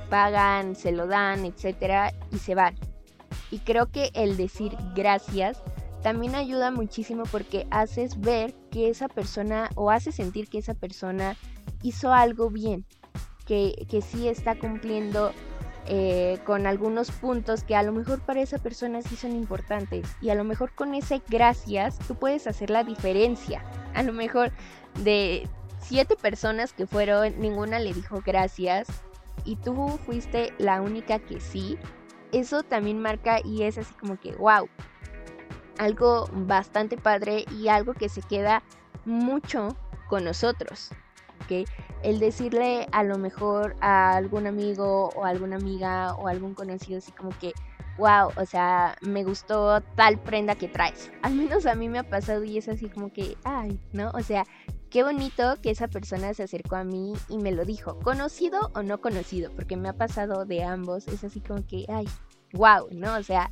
pagan, 0.09 0.75
se 0.75 0.91
lo 0.91 1.07
dan, 1.07 1.45
etcétera, 1.45 2.13
y 2.31 2.37
se 2.37 2.55
van. 2.55 2.75
Y 3.51 3.59
creo 3.59 3.91
que 3.91 4.11
el 4.13 4.37
decir 4.37 4.75
gracias 4.95 5.61
también 6.01 6.35
ayuda 6.35 6.71
muchísimo 6.71 7.23
porque 7.31 7.65
haces 7.71 8.19
ver 8.19 8.53
que 8.71 8.89
esa 8.89 9.07
persona 9.07 9.69
o 9.75 9.89
hace 9.89 10.11
sentir 10.11 10.49
que 10.49 10.57
esa 10.57 10.73
persona 10.73 11.37
hizo 11.81 12.13
algo 12.13 12.49
bien, 12.49 12.85
que, 13.45 13.85
que 13.89 14.01
sí 14.01 14.27
está 14.27 14.57
cumpliendo 14.57 15.31
eh, 15.85 16.39
con 16.45 16.65
algunos 16.65 17.11
puntos 17.11 17.63
que 17.63 17.75
a 17.75 17.83
lo 17.83 17.91
mejor 17.91 18.21
para 18.21 18.41
esa 18.41 18.57
persona 18.57 19.01
sí 19.01 19.17
son 19.17 19.35
importantes 19.35 20.07
y 20.21 20.29
a 20.29 20.35
lo 20.35 20.45
mejor 20.45 20.73
con 20.73 20.93
ese 20.93 21.21
gracias 21.27 21.99
tú 22.07 22.15
puedes 22.15 22.47
hacer 22.47 22.69
la 22.69 22.83
diferencia. 22.83 23.63
A 23.93 24.03
lo 24.03 24.13
mejor 24.13 24.51
de 24.99 25.47
siete 25.79 26.15
personas 26.15 26.73
que 26.73 26.87
fueron, 26.87 27.39
ninguna 27.39 27.79
le 27.79 27.93
dijo 27.93 28.21
gracias 28.25 28.87
y 29.45 29.55
tú 29.57 29.99
fuiste 30.05 30.53
la 30.57 30.81
única 30.81 31.19
que 31.19 31.39
sí. 31.39 31.77
Eso 32.31 32.63
también 32.63 32.99
marca 32.99 33.39
y 33.43 33.63
es 33.63 33.77
así 33.77 33.93
como 33.95 34.19
que 34.19 34.33
wow. 34.35 34.67
Algo 35.77 36.29
bastante 36.31 36.97
padre 36.97 37.45
y 37.51 37.67
algo 37.67 37.93
que 37.93 38.09
se 38.09 38.21
queda 38.21 38.63
mucho 39.05 39.75
con 40.07 40.23
nosotros. 40.23 40.91
El 42.01 42.19
decirle 42.19 42.87
a 42.91 43.03
lo 43.03 43.17
mejor 43.17 43.75
a 43.79 44.15
algún 44.15 44.47
amigo 44.47 45.09
o 45.15 45.25
alguna 45.25 45.57
amiga 45.57 46.15
o 46.15 46.27
algún 46.27 46.53
conocido 46.53 46.97
así 46.97 47.11
como 47.11 47.29
que, 47.39 47.53
wow, 47.97 48.31
o 48.35 48.45
sea, 48.45 48.95
me 49.01 49.23
gustó 49.23 49.81
tal 49.95 50.19
prenda 50.19 50.55
que 50.55 50.67
traes. 50.67 51.11
Al 51.21 51.33
menos 51.33 51.65
a 51.65 51.75
mí 51.75 51.89
me 51.89 51.99
ha 51.99 52.09
pasado 52.09 52.43
y 52.43 52.57
es 52.57 52.67
así 52.67 52.89
como 52.89 53.11
que, 53.11 53.37
ay, 53.43 53.79
¿no? 53.91 54.11
O 54.13 54.21
sea, 54.21 54.45
qué 54.89 55.03
bonito 55.03 55.55
que 55.61 55.71
esa 55.71 55.87
persona 55.87 56.33
se 56.33 56.43
acercó 56.43 56.75
a 56.75 56.83
mí 56.83 57.13
y 57.29 57.37
me 57.37 57.51
lo 57.51 57.65
dijo, 57.65 57.99
conocido 57.99 58.71
o 58.75 58.83
no 58.83 59.01
conocido, 59.01 59.51
porque 59.55 59.75
me 59.77 59.89
ha 59.89 59.93
pasado 59.93 60.45
de 60.45 60.63
ambos, 60.63 61.07
es 61.07 61.23
así 61.23 61.41
como 61.41 61.65
que, 61.65 61.85
ay, 61.89 62.07
wow, 62.53 62.87
¿no? 62.91 63.15
O 63.15 63.23
sea, 63.23 63.49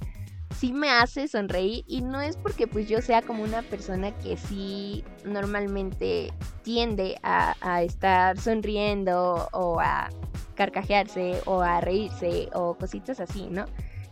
sí 0.56 0.74
me 0.74 0.90
hace 0.90 1.28
sonreír 1.28 1.84
y 1.88 2.02
no 2.02 2.22
es 2.22 2.38
porque 2.38 2.68
pues 2.68 2.88
yo 2.88 3.02
sea 3.02 3.22
como 3.22 3.44
una 3.44 3.64
persona 3.64 4.12
que 4.20 4.38
sí 4.38 5.04
normalmente 5.26 6.32
tiende 6.64 7.18
a, 7.24 7.82
estar 7.82 8.38
sonriendo 8.40 9.48
o 9.52 9.80
a 9.80 10.10
carcajearse 10.56 11.42
o 11.46 11.62
a 11.62 11.82
reírse 11.82 12.50
o 12.54 12.76
cositas 12.76 13.20
así, 13.20 13.48
¿no? 13.50 13.66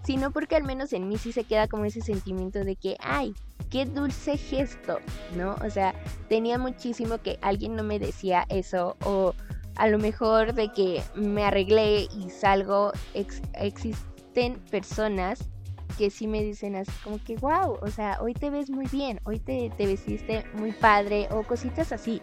Sino 0.09 0.31
porque 0.31 0.55
al 0.55 0.63
menos 0.63 0.91
en 0.93 1.07
mí 1.07 1.19
sí 1.19 1.31
se 1.31 1.43
queda 1.43 1.67
como 1.67 1.85
ese 1.85 2.01
sentimiento 2.01 2.63
de 2.63 2.75
que, 2.75 2.97
ay, 2.99 3.35
qué 3.69 3.85
dulce 3.85 4.37
gesto, 4.37 4.97
¿no? 5.35 5.55
O 5.63 5.69
sea, 5.69 5.93
tenía 6.29 6.57
muchísimo 6.57 7.19
que 7.19 7.37
alguien 7.43 7.75
no 7.75 7.83
me 7.83 7.99
decía 7.99 8.47
eso 8.49 8.97
o 9.05 9.35
a 9.75 9.87
lo 9.87 9.99
mejor 9.99 10.55
de 10.55 10.71
que 10.71 11.03
me 11.13 11.43
arreglé 11.43 12.07
y 12.11 12.31
salgo, 12.31 12.91
existen 13.13 14.55
personas 14.71 15.47
que 15.95 16.09
sí 16.09 16.25
me 16.25 16.41
dicen 16.41 16.75
así 16.75 16.91
como 17.03 17.23
que, 17.23 17.35
wow, 17.35 17.77
o 17.79 17.91
sea, 17.91 18.17
hoy 18.19 18.33
te 18.33 18.49
ves 18.49 18.71
muy 18.71 18.87
bien, 18.87 19.21
hoy 19.25 19.37
te, 19.37 19.71
te 19.77 19.85
vestiste 19.85 20.43
muy 20.55 20.71
padre 20.71 21.27
o 21.29 21.43
cositas 21.43 21.91
así, 21.91 22.19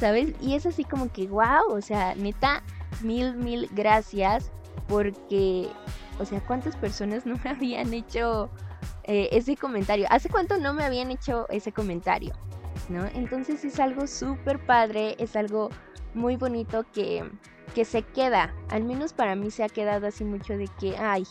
¿sabes? 0.00 0.32
Y 0.40 0.54
es 0.54 0.64
así 0.64 0.82
como 0.82 1.12
que, 1.12 1.26
wow, 1.26 1.68
o 1.68 1.82
sea, 1.82 2.14
neta, 2.14 2.62
mil, 3.02 3.36
mil 3.36 3.68
gracias 3.72 4.50
porque, 4.88 5.68
o 6.18 6.24
sea, 6.24 6.40
¿cuántas 6.40 6.76
personas 6.76 7.26
no 7.26 7.36
me 7.44 7.50
habían 7.50 7.92
hecho 7.94 8.50
eh, 9.04 9.28
ese 9.32 9.56
comentario? 9.56 10.06
¿Hace 10.10 10.28
cuánto 10.28 10.58
no 10.58 10.72
me 10.74 10.84
habían 10.84 11.10
hecho 11.10 11.48
ese 11.48 11.72
comentario? 11.72 12.34
¿No? 12.88 13.06
Entonces 13.14 13.64
es 13.64 13.80
algo 13.80 14.06
súper 14.06 14.64
padre, 14.64 15.16
es 15.18 15.36
algo 15.36 15.70
muy 16.14 16.36
bonito 16.36 16.86
que, 16.92 17.28
que 17.74 17.84
se 17.84 18.02
queda, 18.02 18.54
al 18.70 18.84
menos 18.84 19.12
para 19.12 19.34
mí 19.34 19.50
se 19.50 19.64
ha 19.64 19.68
quedado 19.68 20.06
así 20.06 20.24
mucho 20.24 20.56
de 20.56 20.68
que, 20.78 20.96
ay, 20.96 21.26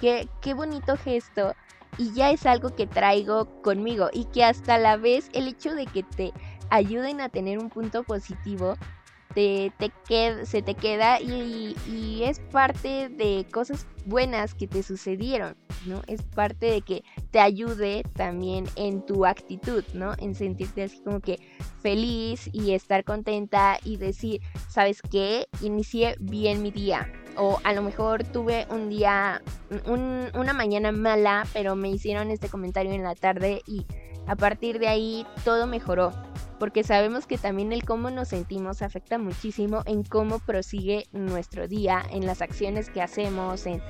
Qué, 0.00 0.28
qué 0.40 0.54
bonito 0.54 0.96
gesto. 0.96 1.54
Y 1.98 2.12
ya 2.12 2.30
es 2.30 2.44
algo 2.44 2.74
que 2.74 2.86
traigo 2.86 3.46
conmigo 3.62 4.10
y 4.12 4.26
que 4.26 4.44
hasta 4.44 4.76
la 4.76 4.96
vez 4.96 5.30
el 5.32 5.48
hecho 5.48 5.74
de 5.74 5.86
que 5.86 6.02
te 6.02 6.32
ayuden 6.68 7.20
a 7.20 7.30
tener 7.30 7.58
un 7.58 7.70
punto 7.70 8.02
positivo 8.02 8.76
te, 9.36 9.70
te 9.78 10.46
se 10.46 10.62
te 10.62 10.74
queda 10.74 11.20
y, 11.20 11.76
y, 11.86 12.22
es 12.22 12.40
parte 12.40 13.10
de 13.10 13.46
cosas 13.52 13.86
buenas 14.06 14.54
que 14.54 14.66
te 14.66 14.82
sucedieron, 14.82 15.58
¿no? 15.84 16.00
Es 16.06 16.22
parte 16.22 16.64
de 16.64 16.80
que 16.80 17.04
te 17.32 17.38
ayude 17.38 18.02
también 18.14 18.64
en 18.76 19.04
tu 19.04 19.26
actitud, 19.26 19.84
¿no? 19.92 20.14
En 20.16 20.34
sentirte 20.34 20.84
así 20.84 21.02
como 21.02 21.20
que 21.20 21.38
feliz 21.82 22.48
y 22.50 22.72
estar 22.72 23.04
contenta 23.04 23.78
y 23.84 23.98
decir, 23.98 24.40
¿sabes 24.70 25.02
qué? 25.02 25.48
Inicié 25.60 26.16
bien 26.18 26.62
mi 26.62 26.70
día, 26.70 27.12
o 27.36 27.60
a 27.62 27.74
lo 27.74 27.82
mejor 27.82 28.24
tuve 28.24 28.66
un 28.70 28.88
día, 28.88 29.42
una 29.84 30.54
mañana 30.54 30.92
mala, 30.92 31.46
pero 31.52 31.76
me 31.76 31.90
hicieron 31.90 32.30
este 32.30 32.48
comentario 32.48 32.92
en 32.92 33.02
la 33.02 33.14
tarde 33.14 33.60
y 33.66 33.84
a 34.26 34.36
partir 34.36 34.78
de 34.78 34.88
ahí 34.88 35.26
todo 35.44 35.66
mejoró. 35.66 36.12
Porque 36.58 36.84
sabemos 36.84 37.26
que 37.26 37.36
también 37.36 37.72
el 37.72 37.84
cómo 37.84 38.10
nos 38.10 38.28
sentimos 38.28 38.80
afecta 38.80 39.18
muchísimo 39.18 39.82
en 39.84 40.02
cómo 40.02 40.38
prosigue 40.38 41.06
nuestro 41.12 41.68
día, 41.68 42.02
en 42.10 42.24
las 42.24 42.40
acciones 42.40 42.88
que 42.88 43.02
hacemos, 43.02 43.66
en 43.66 43.82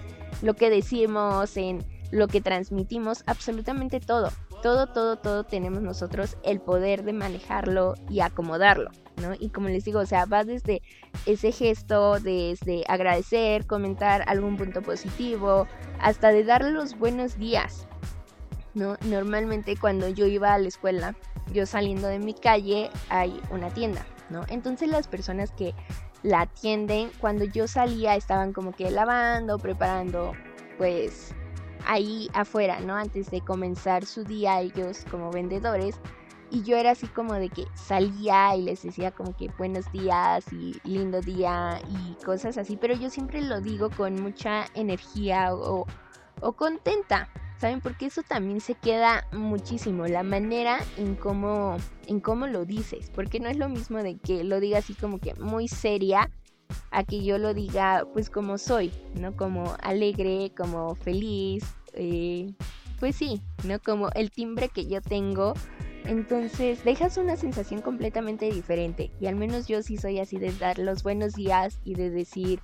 lo 0.42 0.54
que 0.54 0.68
decimos, 0.68 1.56
en 1.56 1.84
lo 2.10 2.28
que 2.28 2.40
transmitimos, 2.40 3.22
absolutamente 3.26 4.00
todo. 4.00 4.30
Todo, 4.62 4.88
todo, 4.88 5.16
todo 5.16 5.44
tenemos 5.44 5.82
nosotros 5.82 6.36
el 6.42 6.60
poder 6.60 7.04
de 7.04 7.12
manejarlo 7.12 7.94
y 8.08 8.20
acomodarlo. 8.20 8.90
¿no? 9.20 9.34
Y 9.38 9.50
como 9.50 9.68
les 9.68 9.84
digo, 9.84 10.00
o 10.00 10.06
sea, 10.06 10.24
va 10.24 10.44
desde 10.44 10.82
ese 11.24 11.52
gesto, 11.52 12.18
desde 12.20 12.84
agradecer, 12.88 13.66
comentar 13.66 14.24
algún 14.26 14.56
punto 14.56 14.82
positivo, 14.82 15.66
hasta 16.00 16.30
de 16.30 16.44
darle 16.44 16.72
los 16.72 16.98
buenos 16.98 17.38
días, 17.38 17.86
¿no? 18.76 18.96
Normalmente 19.06 19.76
cuando 19.76 20.08
yo 20.08 20.26
iba 20.26 20.52
a 20.52 20.58
la 20.58 20.68
escuela, 20.68 21.16
yo 21.52 21.64
saliendo 21.64 22.08
de 22.08 22.18
mi 22.18 22.34
calle 22.34 22.90
hay 23.08 23.40
una 23.50 23.70
tienda, 23.70 24.06
¿no? 24.28 24.44
Entonces 24.48 24.88
las 24.88 25.08
personas 25.08 25.50
que 25.50 25.74
la 26.22 26.42
atienden, 26.42 27.10
cuando 27.18 27.44
yo 27.44 27.66
salía 27.66 28.16
estaban 28.16 28.52
como 28.52 28.72
que 28.72 28.90
lavando, 28.90 29.58
preparando, 29.58 30.34
pues 30.76 31.34
ahí 31.86 32.28
afuera, 32.34 32.80
¿no? 32.80 32.94
Antes 32.94 33.30
de 33.30 33.40
comenzar 33.40 34.04
su 34.04 34.24
día 34.24 34.60
ellos 34.60 35.06
como 35.10 35.30
vendedores 35.30 35.98
y 36.50 36.62
yo 36.62 36.76
era 36.76 36.90
así 36.90 37.06
como 37.06 37.32
de 37.32 37.48
que 37.48 37.64
salía 37.74 38.54
y 38.56 38.62
les 38.62 38.82
decía 38.82 39.10
como 39.10 39.34
que 39.34 39.48
buenos 39.56 39.90
días 39.90 40.44
y 40.52 40.78
lindo 40.84 41.22
día 41.22 41.80
y 41.88 42.22
cosas 42.24 42.58
así, 42.58 42.76
pero 42.76 42.94
yo 42.94 43.08
siempre 43.08 43.40
lo 43.40 43.62
digo 43.62 43.88
con 43.88 44.20
mucha 44.22 44.66
energía 44.74 45.54
o, 45.54 45.86
o 46.40 46.52
contenta, 46.52 47.30
¿saben? 47.58 47.80
Porque 47.80 48.06
eso 48.06 48.22
también 48.22 48.60
se 48.60 48.74
queda 48.74 49.26
muchísimo, 49.32 50.06
la 50.06 50.22
manera 50.22 50.78
en 50.96 51.14
cómo, 51.14 51.76
en 52.06 52.20
cómo 52.20 52.46
lo 52.46 52.64
dices, 52.64 53.10
porque 53.14 53.40
no 53.40 53.48
es 53.48 53.56
lo 53.56 53.68
mismo 53.68 54.02
de 54.02 54.16
que 54.18 54.44
lo 54.44 54.60
diga 54.60 54.78
así 54.78 54.94
como 54.94 55.18
que 55.18 55.34
muy 55.34 55.68
seria 55.68 56.30
a 56.90 57.04
que 57.04 57.22
yo 57.22 57.38
lo 57.38 57.54
diga 57.54 58.04
pues 58.12 58.30
como 58.30 58.58
soy, 58.58 58.92
¿no? 59.14 59.36
Como 59.36 59.76
alegre, 59.82 60.52
como 60.56 60.94
feliz, 60.96 61.64
eh, 61.94 62.52
pues 62.98 63.16
sí, 63.16 63.40
¿no? 63.64 63.78
Como 63.80 64.10
el 64.10 64.30
timbre 64.30 64.68
que 64.68 64.86
yo 64.86 65.00
tengo 65.00 65.54
entonces 66.06 66.84
dejas 66.84 67.16
una 67.16 67.36
sensación 67.36 67.82
completamente 67.82 68.46
diferente. 68.50 69.10
Y 69.20 69.26
al 69.26 69.36
menos 69.36 69.66
yo 69.66 69.82
sí 69.82 69.96
soy 69.96 70.20
así 70.20 70.38
de 70.38 70.52
dar 70.52 70.78
los 70.78 71.02
buenos 71.02 71.34
días 71.34 71.80
y 71.84 71.94
de 71.94 72.10
decir 72.10 72.60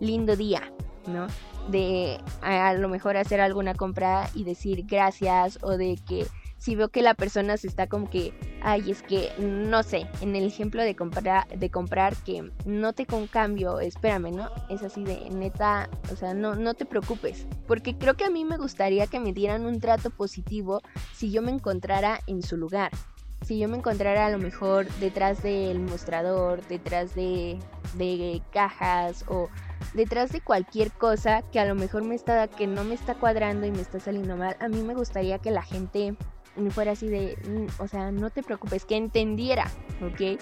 lindo 0.00 0.36
día, 0.36 0.72
¿no? 1.06 1.26
De 1.68 2.18
a, 2.42 2.74
lo 2.74 2.88
mejor 2.88 3.16
hacer 3.16 3.40
alguna 3.40 3.74
compra 3.74 4.28
y 4.34 4.44
decir 4.44 4.84
gracias 4.86 5.58
o 5.62 5.76
de 5.76 5.98
que 6.06 6.26
si 6.58 6.76
veo 6.76 6.88
que 6.88 7.02
la 7.02 7.14
persona 7.14 7.58
se 7.58 7.66
está 7.66 7.88
como 7.88 8.08
que, 8.08 8.32
ay, 8.62 8.90
es 8.90 9.02
que 9.02 9.30
no 9.38 9.82
sé, 9.82 10.06
en 10.22 10.34
el 10.34 10.46
ejemplo 10.46 10.82
de 10.82 10.96
comprar, 10.96 11.46
de 11.48 11.70
comprar 11.70 12.16
que 12.16 12.50
note 12.64 13.04
con 13.04 13.26
cambio, 13.26 13.80
espérame, 13.80 14.30
¿no? 14.34 14.50
Es 14.70 14.82
así 14.82 15.04
de 15.04 15.28
neta, 15.30 15.90
o 16.10 16.16
sea, 16.16 16.32
no, 16.32 16.54
no 16.54 16.72
te 16.72 16.86
preocupes, 16.86 17.46
porque 17.66 17.98
creo 17.98 18.14
que 18.14 18.24
a 18.24 18.30
mí 18.30 18.46
me 18.46 18.56
gustaría 18.56 19.06
que 19.06 19.20
me 19.20 19.34
dieran 19.34 19.66
un 19.66 19.78
trato 19.78 20.08
positivo 20.08 20.80
si 21.12 21.30
yo 21.30 21.42
me 21.42 21.50
encontrara 21.50 22.20
en 22.26 22.42
su 22.42 22.56
lugar. 22.56 22.90
Si 23.44 23.58
yo 23.58 23.68
me 23.68 23.76
encontrara 23.76 24.24
a 24.24 24.30
lo 24.30 24.38
mejor 24.38 24.88
detrás 25.00 25.42
del 25.42 25.78
mostrador, 25.80 26.66
detrás 26.66 27.14
de, 27.14 27.58
de 27.92 28.40
cajas 28.52 29.26
o 29.28 29.50
detrás 29.92 30.32
de 30.32 30.40
cualquier 30.40 30.90
cosa 30.92 31.42
que 31.42 31.60
a 31.60 31.64
lo 31.64 31.74
mejor 31.74 32.04
me 32.04 32.14
está 32.14 32.48
que 32.48 32.66
no 32.66 32.84
me 32.84 32.94
está 32.94 33.14
cuadrando 33.14 33.66
y 33.66 33.70
me 33.70 33.80
está 33.80 34.00
saliendo 34.00 34.36
mal, 34.36 34.56
a 34.60 34.68
mí 34.68 34.82
me 34.82 34.94
gustaría 34.94 35.38
que 35.38 35.50
la 35.50 35.62
gente 35.62 36.16
fuera 36.70 36.92
así 36.92 37.08
de, 37.08 37.36
mm, 37.48 37.82
o 37.82 37.88
sea, 37.88 38.12
no 38.12 38.30
te 38.30 38.42
preocupes, 38.42 38.84
que 38.84 38.96
entendiera, 38.96 39.70
¿ok? 40.02 40.40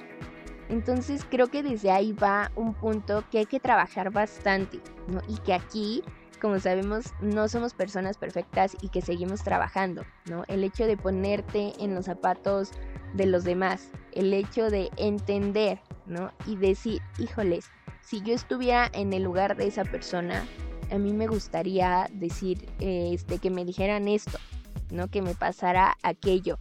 Entonces 0.69 1.27
creo 1.29 1.49
que 1.49 1.63
desde 1.63 1.91
ahí 1.91 2.13
va 2.13 2.51
un 2.55 2.75
punto 2.75 3.25
que 3.31 3.39
hay 3.39 3.47
que 3.47 3.61
trabajar 3.61 4.11
bastante, 4.11 4.81
¿no? 5.09 5.21
Y 5.29 5.37
que 5.39 5.53
aquí, 5.53 6.03
como 6.41 6.59
sabemos, 6.59 7.13
no 7.21 7.49
somos 7.49 7.75
personas 7.75 8.17
perfectas 8.17 8.77
y 8.81 8.89
que 8.89 9.03
seguimos 9.03 9.43
trabajando, 9.43 10.05
¿no? 10.27 10.45
El 10.49 10.65
hecho 10.65 10.87
de 10.87 10.97
ponerte 10.97 11.73
en 11.79 11.95
los 11.95 12.07
zapatos 12.07 12.71
de 13.15 13.27
los 13.27 13.45
demás, 13.45 13.91
el 14.13 14.33
hecho 14.33 14.71
de 14.71 14.91
entender, 14.97 15.81
¿no? 16.07 16.33
Y 16.47 16.57
decir, 16.57 17.01
híjoles, 17.19 17.67
si 18.03 18.23
yo 18.23 18.35
estuviera 18.35 18.91
en 18.93 19.13
el 19.13 19.23
lugar 19.23 19.57
de 19.57 19.67
esa 19.67 19.85
persona, 19.85 20.47
a 20.91 20.99
mí 20.99 21.13
me 21.13 21.27
gustaría 21.27 22.09
decir, 22.13 22.69
este, 22.81 23.39
que 23.39 23.51
me 23.51 23.65
dijeran 23.65 24.09
esto, 24.09 24.39
¿no? 24.91 25.09
Que 25.09 25.23
me 25.23 25.35
pasara 25.35 25.97
aquello. 26.03 26.59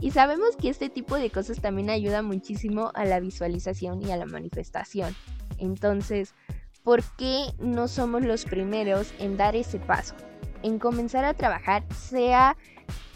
Y 0.00 0.12
sabemos 0.12 0.56
que 0.56 0.70
este 0.70 0.88
tipo 0.88 1.16
de 1.16 1.30
cosas 1.30 1.60
también 1.60 1.90
ayuda 1.90 2.22
muchísimo 2.22 2.90
a 2.94 3.04
la 3.04 3.20
visualización 3.20 4.02
y 4.02 4.10
a 4.10 4.16
la 4.16 4.26
manifestación. 4.26 5.14
Entonces, 5.58 6.34
¿por 6.82 7.02
qué 7.16 7.44
no 7.58 7.86
somos 7.86 8.22
los 8.22 8.44
primeros 8.44 9.12
en 9.18 9.36
dar 9.36 9.56
ese 9.56 9.78
paso? 9.78 10.14
En 10.62 10.78
comenzar 10.78 11.24
a 11.24 11.34
trabajar, 11.34 11.84
sea 11.94 12.56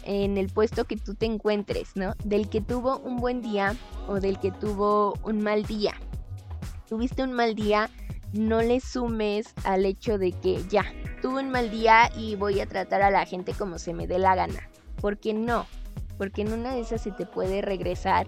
en 0.05 0.37
el 0.37 0.49
puesto 0.49 0.85
que 0.85 0.97
tú 0.97 1.15
te 1.15 1.25
encuentres, 1.25 1.95
¿no? 1.95 2.13
Del 2.23 2.49
que 2.49 2.61
tuvo 2.61 2.99
un 2.99 3.17
buen 3.17 3.41
día 3.41 3.75
o 4.07 4.19
del 4.19 4.39
que 4.39 4.51
tuvo 4.51 5.13
un 5.23 5.41
mal 5.41 5.63
día. 5.63 5.93
Tuviste 6.87 7.23
un 7.23 7.33
mal 7.33 7.55
día, 7.55 7.89
no 8.33 8.61
le 8.61 8.79
sumes 8.79 9.53
al 9.63 9.85
hecho 9.85 10.17
de 10.17 10.31
que 10.31 10.63
ya, 10.69 10.85
tuve 11.21 11.41
un 11.41 11.49
mal 11.49 11.71
día 11.71 12.09
y 12.15 12.35
voy 12.35 12.59
a 12.59 12.67
tratar 12.67 13.01
a 13.01 13.11
la 13.11 13.25
gente 13.25 13.53
como 13.53 13.79
se 13.79 13.93
me 13.93 14.07
dé 14.07 14.19
la 14.19 14.35
gana. 14.35 14.69
Porque 15.01 15.33
no, 15.33 15.65
porque 16.17 16.43
en 16.43 16.53
una 16.53 16.73
de 16.73 16.81
esas 16.81 17.01
se 17.01 17.11
te 17.11 17.25
puede 17.25 17.61
regresar 17.61 18.27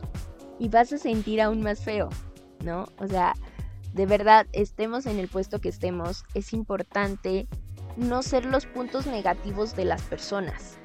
y 0.60 0.70
vas 0.70 0.92
a 0.92 0.98
sentir 0.98 1.42
aún 1.42 1.62
más 1.62 1.80
feo, 1.84 2.10
¿no? 2.64 2.88
O 2.98 3.08
sea, 3.08 3.34
de 3.94 4.06
verdad, 4.06 4.48
estemos 4.52 5.06
en 5.06 5.20
el 5.20 5.28
puesto 5.28 5.60
que 5.60 5.70
estemos, 5.70 6.24
es 6.34 6.54
importante 6.54 7.48
no 7.96 8.22
ser 8.22 8.46
los 8.46 8.66
puntos 8.66 9.08
negativos 9.08 9.76
de 9.76 9.86
las 9.86 10.04
personas, 10.04 10.78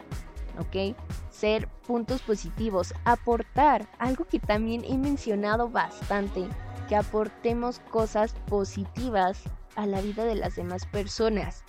¿ok? 0.59 0.97
Ser 1.31 1.69
puntos 1.87 2.23
positivos, 2.23 2.95
aportar, 3.05 3.88
algo 3.99 4.25
que 4.25 4.38
también 4.38 4.85
he 4.85 4.97
mencionado 4.97 5.69
bastante, 5.69 6.47
que 6.88 6.97
aportemos 6.97 7.81
cosas 7.91 8.35
positivas 8.49 9.43
a 9.77 9.87
la 9.87 10.01
vida 10.01 10.25
de 10.25 10.35
las 10.35 10.57
demás 10.57 10.87
personas. 10.87 11.65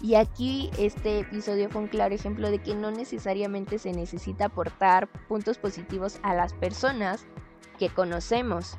Y 0.00 0.16
aquí 0.16 0.70
este 0.78 1.20
episodio 1.20 1.70
fue 1.70 1.82
un 1.82 1.88
claro 1.88 2.14
ejemplo 2.14 2.50
de 2.50 2.58
que 2.58 2.74
no 2.74 2.90
necesariamente 2.90 3.78
se 3.78 3.92
necesita 3.92 4.46
aportar 4.46 5.08
puntos 5.28 5.58
positivos 5.58 6.18
a 6.22 6.34
las 6.34 6.52
personas 6.52 7.24
que 7.78 7.88
conocemos, 7.88 8.76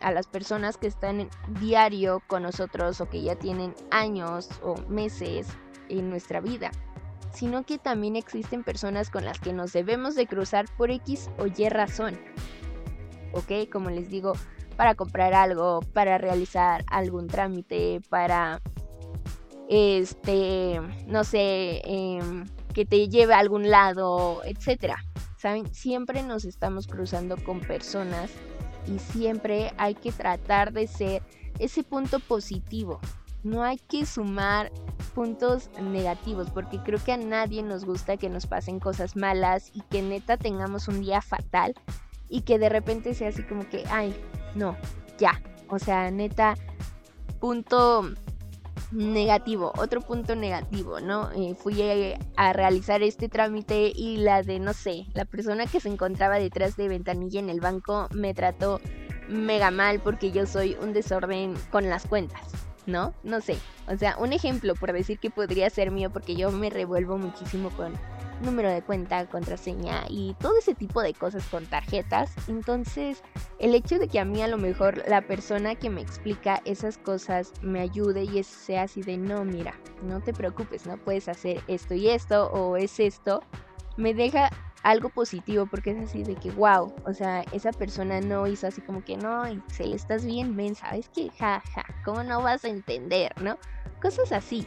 a 0.00 0.12
las 0.12 0.26
personas 0.26 0.76
que 0.76 0.86
están 0.86 1.20
en 1.20 1.30
diario 1.60 2.22
con 2.26 2.44
nosotros 2.44 3.00
o 3.00 3.08
que 3.08 3.22
ya 3.22 3.34
tienen 3.34 3.74
años 3.90 4.48
o 4.62 4.76
meses 4.88 5.48
en 5.88 6.10
nuestra 6.10 6.40
vida, 6.40 6.70
sino 7.38 7.64
que 7.64 7.78
también 7.78 8.16
existen 8.16 8.64
personas 8.64 9.10
con 9.10 9.24
las 9.24 9.38
que 9.38 9.52
nos 9.52 9.72
debemos 9.72 10.16
de 10.16 10.26
cruzar 10.26 10.66
por 10.76 10.90
X 10.90 11.30
o 11.38 11.46
Y 11.46 11.68
razón. 11.68 12.18
¿Ok? 13.32 13.70
Como 13.70 13.90
les 13.90 14.08
digo, 14.08 14.32
para 14.76 14.96
comprar 14.96 15.34
algo, 15.34 15.80
para 15.92 16.18
realizar 16.18 16.84
algún 16.88 17.28
trámite, 17.28 18.00
para 18.08 18.60
este, 19.68 20.80
no 21.06 21.22
sé, 21.22 21.80
em, 21.84 22.44
que 22.74 22.84
te 22.84 23.08
lleve 23.08 23.34
a 23.34 23.38
algún 23.38 23.70
lado, 23.70 24.42
etcétera. 24.44 25.04
¿Saben? 25.36 25.72
Siempre 25.72 26.24
nos 26.24 26.44
estamos 26.44 26.88
cruzando 26.88 27.36
con 27.36 27.60
personas 27.60 28.32
y 28.88 28.98
siempre 28.98 29.72
hay 29.76 29.94
que 29.94 30.10
tratar 30.10 30.72
de 30.72 30.88
ser 30.88 31.22
ese 31.60 31.84
punto 31.84 32.18
positivo. 32.18 32.98
No 33.42 33.62
hay 33.62 33.78
que 33.78 34.04
sumar 34.06 34.72
puntos 35.14 35.70
negativos 35.80 36.50
porque 36.50 36.78
creo 36.82 36.98
que 37.02 37.12
a 37.12 37.16
nadie 37.16 37.62
nos 37.62 37.84
gusta 37.84 38.16
que 38.16 38.28
nos 38.28 38.46
pasen 38.46 38.80
cosas 38.80 39.16
malas 39.16 39.70
y 39.74 39.80
que 39.82 40.02
neta 40.02 40.36
tengamos 40.36 40.88
un 40.88 41.00
día 41.00 41.20
fatal 41.20 41.74
y 42.28 42.42
que 42.42 42.58
de 42.58 42.68
repente 42.68 43.14
sea 43.14 43.28
así 43.28 43.42
como 43.42 43.68
que, 43.68 43.84
ay, 43.90 44.14
no, 44.54 44.76
ya. 45.18 45.40
O 45.68 45.78
sea, 45.78 46.10
neta, 46.10 46.54
punto 47.40 48.10
negativo, 48.90 49.72
otro 49.76 50.00
punto 50.00 50.34
negativo, 50.34 51.00
¿no? 51.00 51.30
Eh, 51.32 51.54
fui 51.54 51.82
a, 52.36 52.52
realizar 52.52 53.02
este 53.02 53.28
trámite 53.28 53.92
y 53.94 54.18
la 54.18 54.42
de, 54.42 54.58
no 54.60 54.72
sé, 54.72 55.06
la 55.14 55.24
persona 55.24 55.66
que 55.66 55.80
se 55.80 55.88
encontraba 55.88 56.38
detrás 56.38 56.76
de 56.76 56.88
ventanilla 56.88 57.40
en 57.40 57.50
el 57.50 57.60
banco 57.60 58.08
me 58.12 58.34
trató 58.34 58.80
mega 59.28 59.70
mal 59.70 60.00
porque 60.00 60.30
yo 60.30 60.46
soy 60.46 60.76
un 60.80 60.92
desorden 60.92 61.54
con 61.70 61.88
las 61.88 62.06
cuentas, 62.06 62.40
¿no? 62.88 63.14
No 63.22 63.40
sé, 63.40 63.58
o 63.86 63.96
sea, 63.96 64.16
un 64.18 64.32
ejemplo 64.32 64.74
por 64.74 64.92
decir 64.92 65.18
que 65.18 65.30
podría 65.30 65.70
ser 65.70 65.90
mío 65.90 66.10
porque 66.10 66.34
yo 66.34 66.50
me 66.50 66.70
revuelvo 66.70 67.18
muchísimo 67.18 67.70
con 67.70 67.92
número 68.42 68.70
de 68.70 68.82
cuenta, 68.82 69.26
contraseña 69.26 70.04
y 70.08 70.34
todo 70.40 70.56
ese 70.58 70.74
tipo 70.74 71.02
de 71.02 71.12
cosas 71.14 71.44
con 71.48 71.66
tarjetas. 71.66 72.32
Entonces, 72.48 73.22
el 73.58 73.74
hecho 73.74 73.98
de 73.98 74.08
que 74.08 74.20
a 74.20 74.24
mí 74.24 74.42
a 74.42 74.48
lo 74.48 74.58
mejor 74.58 75.02
la 75.08 75.22
persona 75.22 75.74
que 75.74 75.90
me 75.90 76.00
explica 76.00 76.62
esas 76.64 76.98
cosas 76.98 77.52
me 77.62 77.80
ayude 77.80 78.24
y 78.24 78.42
sea 78.42 78.82
así 78.82 79.02
de, 79.02 79.16
no, 79.16 79.44
mira, 79.44 79.74
no 80.02 80.20
te 80.20 80.32
preocupes, 80.32 80.86
no 80.86 80.96
puedes 80.98 81.28
hacer 81.28 81.62
esto 81.68 81.94
y 81.94 82.08
esto 82.08 82.50
o 82.52 82.76
es 82.76 83.00
esto, 83.00 83.42
me 83.96 84.14
deja 84.14 84.50
algo 84.82 85.08
positivo 85.08 85.66
porque 85.66 85.90
es 85.90 85.98
así 85.98 86.22
de 86.22 86.34
que 86.34 86.50
wow, 86.52 86.94
o 87.04 87.12
sea, 87.12 87.42
esa 87.52 87.72
persona 87.72 88.20
no 88.20 88.46
hizo 88.46 88.66
así 88.66 88.80
como 88.80 89.04
que 89.04 89.16
no, 89.16 89.42
se 89.68 89.86
le 89.86 89.96
estás 89.96 90.24
bien 90.24 90.54
mensa, 90.54 90.96
es 90.96 91.08
que 91.08 91.30
ja, 91.38 91.62
ja, 91.74 91.84
¿cómo 92.04 92.22
no 92.22 92.42
vas 92.42 92.64
a 92.64 92.68
entender, 92.68 93.32
no? 93.42 93.58
Cosas 94.00 94.32
así. 94.32 94.66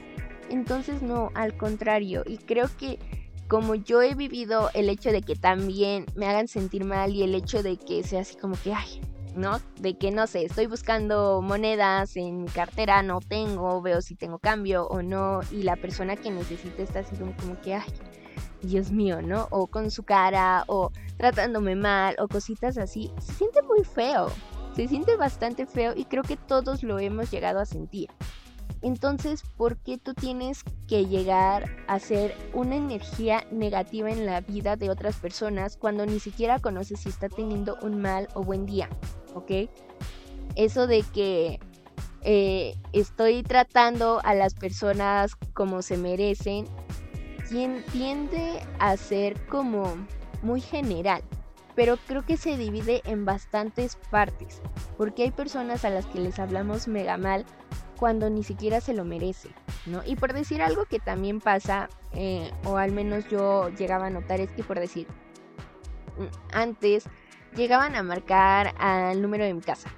Entonces 0.49 1.01
no, 1.01 1.29
al 1.33 1.55
contrario, 1.55 2.23
y 2.25 2.37
creo 2.37 2.69
que 2.77 2.99
como 3.47 3.75
yo 3.75 4.01
he 4.01 4.15
vivido 4.15 4.69
el 4.73 4.89
hecho 4.89 5.11
de 5.11 5.21
que 5.21 5.35
también 5.35 6.05
me 6.15 6.27
hagan 6.27 6.47
sentir 6.47 6.85
mal 6.85 7.13
y 7.13 7.23
el 7.23 7.35
hecho 7.35 7.63
de 7.63 7.77
que 7.77 8.03
sea 8.03 8.21
así 8.21 8.37
como 8.37 8.55
que, 8.55 8.73
ay, 8.73 9.01
¿no? 9.35 9.59
De 9.79 9.97
que 9.97 10.11
no 10.11 10.27
sé, 10.27 10.45
estoy 10.45 10.67
buscando 10.67 11.41
monedas 11.41 12.15
en 12.15 12.43
mi 12.43 12.47
cartera, 12.47 13.03
no 13.03 13.19
tengo, 13.19 13.81
veo 13.81 14.01
si 14.01 14.15
tengo 14.15 14.39
cambio 14.39 14.87
o 14.87 15.01
no, 15.01 15.41
y 15.51 15.63
la 15.63 15.75
persona 15.75 16.15
que 16.15 16.31
necesita 16.31 16.81
está 16.81 16.99
así 16.99 17.15
como, 17.15 17.35
como 17.35 17.59
que, 17.61 17.75
ay, 17.75 17.91
Dios 18.61 18.91
mío, 18.91 19.21
¿no? 19.21 19.47
O 19.51 19.67
con 19.67 19.91
su 19.91 20.03
cara, 20.03 20.63
o 20.67 20.91
tratándome 21.17 21.75
mal, 21.75 22.15
o 22.19 22.27
cositas 22.27 22.77
así. 22.77 23.11
Se 23.19 23.33
siente 23.33 23.61
muy 23.61 23.83
feo, 23.83 24.31
se 24.75 24.87
siente 24.87 25.15
bastante 25.15 25.65
feo 25.65 25.93
y 25.95 26.05
creo 26.05 26.23
que 26.23 26.37
todos 26.37 26.83
lo 26.83 26.99
hemos 26.99 27.31
llegado 27.31 27.59
a 27.59 27.65
sentir. 27.65 28.09
Entonces, 28.81 29.43
¿por 29.57 29.77
qué 29.77 29.99
tú 29.99 30.15
tienes 30.15 30.63
que 30.87 31.05
llegar 31.05 31.69
a 31.87 31.99
ser 31.99 32.35
una 32.53 32.75
energía 32.75 33.45
negativa 33.51 34.09
en 34.09 34.25
la 34.25 34.41
vida 34.41 34.75
de 34.75 34.89
otras 34.89 35.17
personas 35.17 35.77
cuando 35.77 36.05
ni 36.05 36.19
siquiera 36.19 36.59
conoces 36.59 37.01
si 37.01 37.09
está 37.09 37.29
teniendo 37.29 37.77
un 37.83 38.01
mal 38.01 38.27
o 38.33 38.43
buen 38.43 38.65
día? 38.65 38.89
¿Ok? 39.35 39.69
Eso 40.55 40.87
de 40.87 41.03
que 41.13 41.59
eh, 42.23 42.75
estoy 42.91 43.43
tratando 43.43 44.19
a 44.23 44.33
las 44.33 44.55
personas 44.55 45.35
como 45.53 45.83
se 45.83 45.97
merecen, 45.97 46.65
tiende 47.91 48.65
a 48.79 48.97
ser 48.97 49.39
como 49.47 49.95
muy 50.41 50.61
general 50.61 51.21
pero 51.75 51.97
creo 52.07 52.25
que 52.25 52.37
se 52.37 52.57
divide 52.57 53.01
en 53.05 53.25
bastantes 53.25 53.95
partes, 54.09 54.61
porque 54.97 55.23
hay 55.23 55.31
personas 55.31 55.85
a 55.85 55.89
las 55.89 56.05
que 56.05 56.19
les 56.19 56.39
hablamos 56.39 56.87
mega 56.87 57.17
mal 57.17 57.45
cuando 57.97 58.29
ni 58.29 58.43
siquiera 58.43 58.81
se 58.81 58.93
lo 58.93 59.05
merece, 59.05 59.49
¿no? 59.85 60.01
Y 60.05 60.15
por 60.15 60.33
decir 60.33 60.61
algo 60.61 60.85
que 60.85 60.99
también 60.99 61.39
pasa, 61.39 61.87
eh, 62.13 62.51
o 62.65 62.77
al 62.77 62.91
menos 62.91 63.27
yo 63.29 63.69
llegaba 63.69 64.07
a 64.07 64.09
notar, 64.09 64.41
es 64.41 64.51
que 64.51 64.63
por 64.63 64.79
decir, 64.79 65.07
mm, 66.17 66.55
antes 66.55 67.05
llegaban 67.55 67.95
a 67.95 68.03
marcar 68.03 68.73
al 68.79 69.21
número 69.21 69.43
de 69.43 69.53
mi 69.53 69.61
casa, 69.61 69.89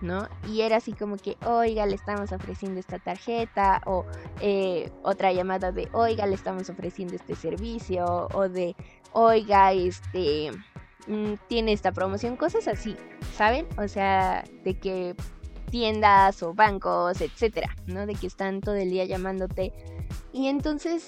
¿no? 0.00 0.28
Y 0.48 0.62
era 0.62 0.76
así 0.76 0.92
como 0.92 1.16
que, 1.16 1.36
oiga, 1.44 1.86
le 1.86 1.94
estamos 1.94 2.32
ofreciendo 2.32 2.80
esta 2.80 2.98
tarjeta, 2.98 3.82
o 3.86 4.04
eh, 4.40 4.90
otra 5.02 5.32
llamada 5.32 5.72
de, 5.72 5.88
oiga, 5.92 6.26
le 6.26 6.34
estamos 6.34 6.68
ofreciendo 6.70 7.14
este 7.14 7.34
servicio, 7.34 8.28
o 8.32 8.48
de, 8.48 8.74
oiga, 9.12 9.72
este, 9.72 10.50
mm, 11.06 11.34
tiene 11.48 11.72
esta 11.72 11.92
promoción, 11.92 12.36
cosas 12.36 12.68
así, 12.68 12.96
¿saben? 13.36 13.66
O 13.78 13.88
sea, 13.88 14.44
de 14.64 14.78
que 14.78 15.14
tiendas 15.70 16.42
o 16.42 16.52
bancos, 16.52 17.20
etcétera, 17.20 17.74
¿no? 17.86 18.06
De 18.06 18.14
que 18.14 18.26
están 18.26 18.60
todo 18.60 18.74
el 18.74 18.90
día 18.90 19.04
llamándote. 19.04 19.72
Y 20.32 20.48
entonces 20.48 21.06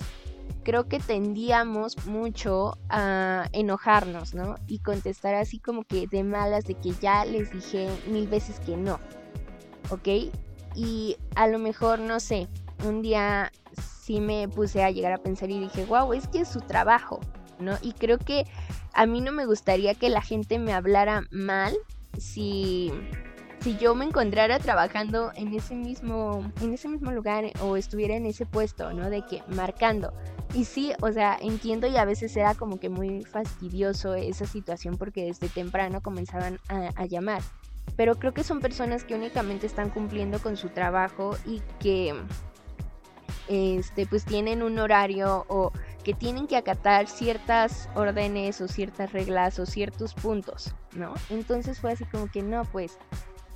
creo 0.62 0.88
que 0.88 0.98
tendíamos 0.98 2.06
mucho 2.06 2.78
a 2.88 3.48
enojarnos, 3.52 4.34
¿no? 4.34 4.56
Y 4.66 4.80
contestar 4.80 5.34
así 5.34 5.58
como 5.58 5.84
que 5.84 6.06
de 6.06 6.24
malas 6.24 6.64
de 6.64 6.74
que 6.74 6.92
ya 7.00 7.24
les 7.24 7.52
dije 7.52 7.88
mil 8.06 8.28
veces 8.28 8.60
que 8.60 8.76
no, 8.76 9.00
¿ok? 9.90 10.32
Y 10.74 11.16
a 11.34 11.46
lo 11.48 11.58
mejor, 11.58 11.98
no 11.98 12.20
sé, 12.20 12.48
un 12.84 13.02
día 13.02 13.52
sí 14.02 14.20
me 14.20 14.48
puse 14.48 14.82
a 14.82 14.90
llegar 14.90 15.12
a 15.12 15.18
pensar 15.18 15.50
y 15.50 15.58
dije, 15.58 15.84
wow, 15.84 16.12
es 16.12 16.28
que 16.28 16.40
es 16.40 16.48
su 16.48 16.60
trabajo, 16.60 17.20
¿no? 17.58 17.76
Y 17.82 17.92
creo 17.92 18.18
que 18.18 18.46
a 18.94 19.06
mí 19.06 19.20
no 19.20 19.32
me 19.32 19.46
gustaría 19.46 19.94
que 19.94 20.10
la 20.10 20.22
gente 20.22 20.58
me 20.58 20.72
hablara 20.72 21.22
mal 21.30 21.74
si 22.18 22.92
si 23.62 23.76
yo 23.76 23.94
me 23.94 24.04
encontrara 24.04 24.58
trabajando 24.58 25.30
en 25.36 25.54
ese 25.54 25.76
mismo, 25.76 26.50
en 26.60 26.72
ese 26.72 26.88
mismo 26.88 27.12
lugar 27.12 27.44
o 27.60 27.76
estuviera 27.76 28.16
en 28.16 28.26
ese 28.26 28.44
puesto, 28.44 28.92
¿no? 28.92 29.08
De 29.08 29.22
que 29.22 29.42
marcando, 29.46 30.12
Y 30.54 30.66
sí, 30.66 30.92
o 31.00 31.10
sea, 31.10 31.38
entiendo 31.40 31.86
y 31.86 31.96
a 31.96 32.04
veces 32.04 32.36
era 32.36 32.54
como 32.54 32.78
que 32.78 32.90
muy 32.90 33.24
fastidioso 33.24 34.14
esa 34.14 34.46
situación 34.46 34.98
porque 34.98 35.24
desde 35.24 35.48
temprano 35.48 36.02
comenzaban 36.02 36.58
a, 36.68 37.06
llamar. 37.06 37.42
Pero 37.96 38.16
creo 38.16 38.32
que 38.34 38.44
son 38.44 38.60
personas 38.60 39.04
que 39.04 39.14
únicamente 39.14 39.66
están 39.66 39.90
cumpliendo 39.90 40.38
con 40.40 40.56
su 40.56 40.68
trabajo 40.68 41.36
y 41.46 41.62
que 41.80 42.14
este 43.48 44.06
pues 44.06 44.24
tienen 44.24 44.62
un 44.62 44.78
horario 44.78 45.44
o 45.48 45.72
que 46.04 46.14
tienen 46.14 46.46
que 46.46 46.56
acatar 46.56 47.08
ciertas 47.08 47.88
órdenes 47.94 48.60
o 48.60 48.68
ciertas 48.68 49.12
reglas 49.12 49.58
o 49.58 49.66
ciertos 49.66 50.14
puntos, 50.14 50.74
¿no? 50.94 51.14
Entonces 51.30 51.80
fue 51.80 51.92
así 51.92 52.04
como 52.04 52.28
que 52.28 52.42
no, 52.42 52.64
pues 52.66 52.98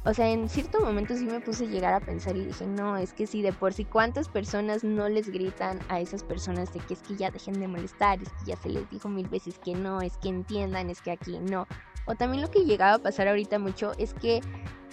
o 0.07 0.15
sea, 0.15 0.31
en 0.31 0.49
cierto 0.49 0.81
momento 0.81 1.17
sí 1.17 1.27
me 1.27 1.41
puse 1.41 1.65
a 1.65 1.69
llegar 1.69 1.93
a 1.93 1.99
pensar 1.99 2.37
y 2.37 2.45
dije, 2.45 2.65
no, 2.65 2.97
es 2.97 3.13
que 3.13 3.27
si 3.27 3.43
de 3.43 3.53
por 3.53 3.73
sí 3.73 3.85
cuántas 3.85 4.29
personas 4.29 4.85
no 4.85 5.09
les 5.09 5.29
gritan 5.29 5.81
a 5.89 6.01
esas 6.01 6.23
personas 6.23 6.73
de 6.73 6.79
que 6.79 6.95
es 6.95 7.03
que 7.03 7.17
ya 7.17 7.33
dejen 7.33 7.59
de 7.59 7.67
molestar, 7.67 8.23
es 8.23 8.29
que 8.29 8.53
ya 8.53 8.57
se 8.57 8.69
les 8.69 8.89
dijo 8.89 9.09
mil 9.09 9.29
veces 9.29 9.59
que 9.59 9.75
no, 9.75 10.01
es 10.01 10.17
que 10.19 10.29
entiendan, 10.29 10.91
es 10.91 11.01
que 11.03 11.11
aquí 11.11 11.41
no. 11.41 11.67
O 12.07 12.15
también 12.15 12.41
lo 12.41 12.53
que 12.53 12.65
llegaba 12.65 12.95
a 12.95 12.99
pasar 13.01 13.27
ahorita 13.27 13.59
mucho 13.59 13.93
es 13.99 14.15
que 14.15 14.43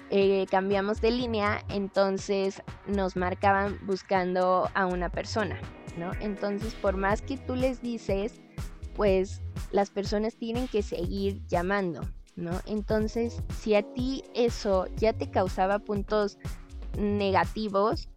eh, 0.09 0.47
cambiamos 0.49 0.99
de 0.99 1.11
línea, 1.11 1.63
entonces 1.69 2.63
nos 2.87 3.15
marcaban 3.15 3.77
buscando 3.85 4.67
a 4.73 4.87
una 4.87 5.09
persona, 5.09 5.59
¿no? 5.95 6.11
Entonces, 6.21 6.73
por 6.73 6.97
más 6.97 7.21
que 7.21 7.37
tú 7.37 7.55
les 7.55 7.83
dices, 7.83 8.41
pues 8.95 9.41
las 9.71 9.91
personas 9.91 10.35
tienen 10.37 10.67
que 10.67 10.81
seguir 10.81 11.45
llamando. 11.47 12.01
¿No? 12.35 12.59
Entonces, 12.65 13.41
si 13.59 13.75
a 13.75 13.83
ti 13.83 14.23
eso 14.33 14.87
ya 14.97 15.13
te 15.13 15.29
causaba 15.29 15.79
puntos 15.79 16.37
negativos, 16.97 18.09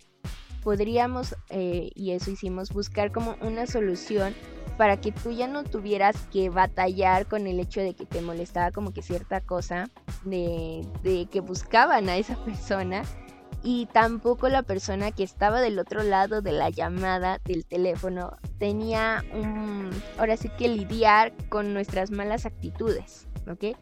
podríamos, 0.62 1.36
eh, 1.50 1.90
y 1.94 2.12
eso 2.12 2.30
hicimos, 2.30 2.72
buscar 2.72 3.12
como 3.12 3.36
una 3.40 3.66
solución 3.66 4.34
para 4.76 5.00
que 5.00 5.12
tú 5.12 5.30
ya 5.30 5.46
no 5.46 5.64
tuvieras 5.64 6.16
que 6.32 6.50
batallar 6.50 7.26
con 7.26 7.46
el 7.46 7.60
hecho 7.60 7.80
de 7.80 7.94
que 7.94 8.04
te 8.04 8.20
molestaba 8.20 8.72
como 8.72 8.92
que 8.92 9.02
cierta 9.02 9.40
cosa, 9.40 9.90
de, 10.24 10.86
de 11.02 11.26
que 11.26 11.40
buscaban 11.40 12.08
a 12.08 12.16
esa 12.16 12.36
persona 12.44 13.02
y 13.62 13.86
tampoco 13.86 14.48
la 14.48 14.62
persona 14.62 15.10
que 15.10 15.24
estaba 15.24 15.60
del 15.60 15.78
otro 15.78 16.02
lado 16.02 16.42
de 16.42 16.52
la 16.52 16.70
llamada 16.70 17.40
del 17.44 17.64
teléfono 17.64 18.36
tenía 18.58 19.24
un, 19.34 19.90
ahora 20.18 20.36
sí 20.36 20.48
que 20.50 20.68
lidiar 20.68 21.32
con 21.48 21.74
nuestras 21.74 22.10
malas 22.10 22.46
actitudes, 22.46 23.26
¿ok? 23.48 23.76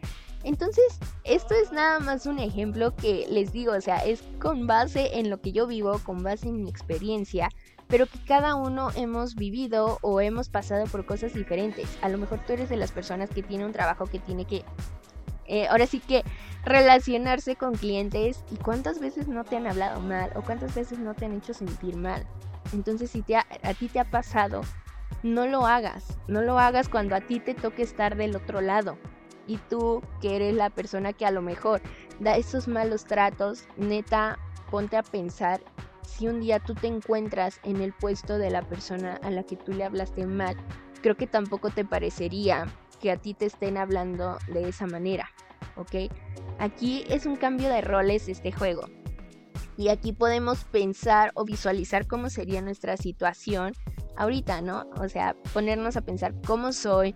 Entonces, 0.44 0.98
esto 1.24 1.54
es 1.54 1.72
nada 1.72 2.00
más 2.00 2.26
un 2.26 2.38
ejemplo 2.38 2.94
que 2.94 3.26
les 3.30 3.50
digo, 3.50 3.72
o 3.72 3.80
sea, 3.80 4.04
es 4.04 4.22
con 4.38 4.66
base 4.66 5.18
en 5.18 5.30
lo 5.30 5.40
que 5.40 5.52
yo 5.52 5.66
vivo, 5.66 5.98
con 6.04 6.22
base 6.22 6.48
en 6.48 6.62
mi 6.62 6.68
experiencia, 6.68 7.48
pero 7.88 8.06
que 8.06 8.22
cada 8.26 8.54
uno 8.54 8.90
hemos 8.94 9.36
vivido 9.36 9.98
o 10.02 10.20
hemos 10.20 10.50
pasado 10.50 10.84
por 10.84 11.06
cosas 11.06 11.32
diferentes. 11.32 11.98
A 12.02 12.10
lo 12.10 12.18
mejor 12.18 12.40
tú 12.46 12.52
eres 12.52 12.68
de 12.68 12.76
las 12.76 12.92
personas 12.92 13.30
que 13.30 13.42
tiene 13.42 13.64
un 13.64 13.72
trabajo 13.72 14.04
que 14.04 14.18
tiene 14.18 14.44
que, 14.44 14.64
eh, 15.46 15.66
ahora 15.68 15.86
sí 15.86 16.00
que 16.00 16.24
relacionarse 16.62 17.56
con 17.56 17.74
clientes 17.74 18.44
y 18.50 18.56
cuántas 18.56 19.00
veces 19.00 19.28
no 19.28 19.44
te 19.44 19.56
han 19.56 19.66
hablado 19.66 20.00
mal 20.00 20.30
o 20.34 20.42
cuántas 20.42 20.74
veces 20.74 20.98
no 20.98 21.14
te 21.14 21.24
han 21.24 21.32
hecho 21.32 21.54
sentir 21.54 21.96
mal. 21.96 22.26
Entonces, 22.74 23.10
si 23.10 23.22
te 23.22 23.36
a 23.36 23.44
ti 23.78 23.88
te 23.88 23.98
ha 23.98 24.10
pasado, 24.10 24.60
no 25.22 25.46
lo 25.46 25.66
hagas, 25.66 26.18
no 26.28 26.42
lo 26.42 26.58
hagas 26.58 26.90
cuando 26.90 27.16
a 27.16 27.22
ti 27.22 27.40
te 27.40 27.54
toque 27.54 27.80
estar 27.80 28.14
del 28.16 28.36
otro 28.36 28.60
lado 28.60 28.98
y 29.46 29.58
tú 29.68 30.02
que 30.20 30.36
eres 30.36 30.54
la 30.54 30.70
persona 30.70 31.12
que 31.12 31.26
a 31.26 31.30
lo 31.30 31.42
mejor 31.42 31.82
da 32.20 32.36
esos 32.36 32.68
malos 32.68 33.04
tratos, 33.04 33.66
neta, 33.76 34.38
ponte 34.70 34.96
a 34.96 35.02
pensar 35.02 35.60
si 36.02 36.28
un 36.28 36.40
día 36.40 36.60
tú 36.60 36.74
te 36.74 36.86
encuentras 36.86 37.60
en 37.64 37.80
el 37.80 37.92
puesto 37.92 38.38
de 38.38 38.50
la 38.50 38.62
persona 38.62 39.18
a 39.22 39.30
la 39.30 39.42
que 39.42 39.56
tú 39.56 39.72
le 39.72 39.84
hablaste 39.84 40.26
mal, 40.26 40.56
creo 41.02 41.16
que 41.16 41.26
tampoco 41.26 41.70
te 41.70 41.84
parecería 41.84 42.66
que 43.00 43.10
a 43.10 43.16
ti 43.16 43.34
te 43.34 43.46
estén 43.46 43.76
hablando 43.76 44.38
de 44.48 44.68
esa 44.68 44.86
manera, 44.86 45.28
¿ok? 45.76 46.10
Aquí 46.58 47.04
es 47.08 47.26
un 47.26 47.36
cambio 47.36 47.68
de 47.68 47.80
roles 47.80 48.28
este 48.28 48.52
juego. 48.52 48.82
Y 49.76 49.88
aquí 49.88 50.12
podemos 50.12 50.64
pensar 50.64 51.32
o 51.34 51.44
visualizar 51.44 52.06
cómo 52.06 52.30
sería 52.30 52.62
nuestra 52.62 52.96
situación 52.96 53.72
ahorita, 54.16 54.62
¿no? 54.62 54.88
O 55.00 55.08
sea, 55.08 55.34
ponernos 55.52 55.96
a 55.96 56.02
pensar 56.02 56.32
cómo 56.46 56.72
soy, 56.72 57.14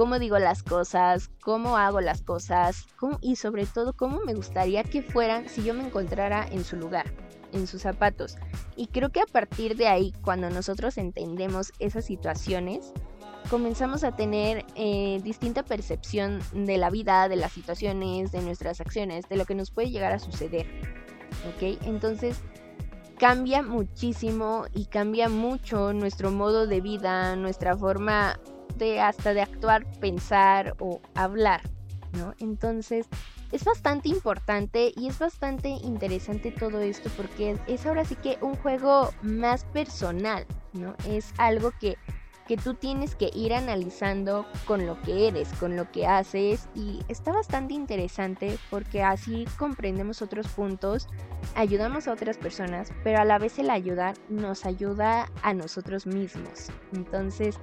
cómo 0.00 0.18
digo 0.18 0.38
las 0.38 0.62
cosas, 0.62 1.28
cómo 1.42 1.76
hago 1.76 2.00
las 2.00 2.22
cosas 2.22 2.86
y 3.20 3.36
sobre 3.36 3.66
todo 3.66 3.92
cómo 3.92 4.20
me 4.24 4.32
gustaría 4.32 4.82
que 4.82 5.02
fueran 5.02 5.46
si 5.46 5.62
yo 5.62 5.74
me 5.74 5.84
encontrara 5.84 6.48
en 6.50 6.64
su 6.64 6.76
lugar, 6.76 7.04
en 7.52 7.66
sus 7.66 7.82
zapatos. 7.82 8.38
Y 8.76 8.86
creo 8.86 9.10
que 9.10 9.20
a 9.20 9.26
partir 9.26 9.76
de 9.76 9.88
ahí, 9.88 10.14
cuando 10.22 10.48
nosotros 10.48 10.96
entendemos 10.96 11.74
esas 11.80 12.06
situaciones, 12.06 12.94
comenzamos 13.50 14.02
a 14.02 14.16
tener 14.16 14.64
eh, 14.74 15.20
distinta 15.22 15.64
percepción 15.64 16.40
de 16.54 16.78
la 16.78 16.88
vida, 16.88 17.28
de 17.28 17.36
las 17.36 17.52
situaciones, 17.52 18.32
de 18.32 18.40
nuestras 18.40 18.80
acciones, 18.80 19.28
de 19.28 19.36
lo 19.36 19.44
que 19.44 19.54
nos 19.54 19.70
puede 19.70 19.90
llegar 19.90 20.14
a 20.14 20.18
suceder. 20.18 20.66
¿Ok? 21.46 21.78
Entonces 21.82 22.40
cambia 23.18 23.62
muchísimo 23.62 24.64
y 24.72 24.86
cambia 24.86 25.28
mucho 25.28 25.92
nuestro 25.92 26.30
modo 26.30 26.66
de 26.66 26.80
vida, 26.80 27.36
nuestra 27.36 27.76
forma 27.76 28.40
hasta 29.00 29.34
de 29.34 29.42
actuar, 29.42 29.84
pensar 30.00 30.74
o 30.78 31.00
hablar, 31.14 31.62
¿no? 32.12 32.34
Entonces 32.38 33.06
es 33.52 33.64
bastante 33.64 34.08
importante 34.08 34.92
y 34.96 35.08
es 35.08 35.18
bastante 35.18 35.68
interesante 35.68 36.52
todo 36.52 36.80
esto 36.80 37.10
porque 37.16 37.56
es, 37.66 37.86
ahora 37.86 38.04
sí 38.04 38.14
que 38.16 38.38
un 38.40 38.54
juego 38.56 39.10
más 39.22 39.64
personal, 39.64 40.46
¿no? 40.72 40.94
Es 41.08 41.34
algo 41.36 41.72
que, 41.80 41.98
que 42.46 42.56
tú 42.56 42.74
tienes 42.74 43.16
que 43.16 43.30
ir 43.34 43.52
analizando 43.52 44.46
con 44.66 44.86
lo 44.86 45.00
que 45.02 45.26
eres, 45.26 45.48
con 45.54 45.76
lo 45.76 45.90
que 45.90 46.06
haces 46.06 46.68
y 46.74 47.00
está 47.08 47.32
bastante 47.32 47.74
interesante 47.74 48.56
porque 48.70 49.02
así 49.02 49.46
comprendemos 49.58 50.22
otros 50.22 50.46
puntos, 50.48 51.08
ayudamos 51.56 52.06
a 52.06 52.12
otras 52.12 52.38
personas, 52.38 52.92
pero 53.02 53.20
a 53.20 53.24
la 53.24 53.38
vez 53.38 53.58
el 53.58 53.70
ayudar 53.70 54.14
nos 54.28 54.64
ayuda 54.64 55.28
a 55.42 55.54
nosotros 55.54 56.06
mismos. 56.06 56.68
Entonces, 56.92 57.58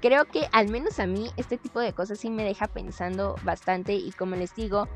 creo 0.00 0.26
que 0.26 0.48
al 0.52 0.68
menos 0.68 0.98
a 1.00 1.06
mí 1.06 1.30
este 1.36 1.58
tipo 1.58 1.80
de 1.80 1.92
cosas 1.92 2.18
sí 2.18 2.30
me 2.30 2.44
deja 2.44 2.66
pensando 2.66 3.34
bastante 3.44 3.94
y 3.94 4.12
como 4.12 4.36
les 4.36 4.54
digo, 4.54 4.88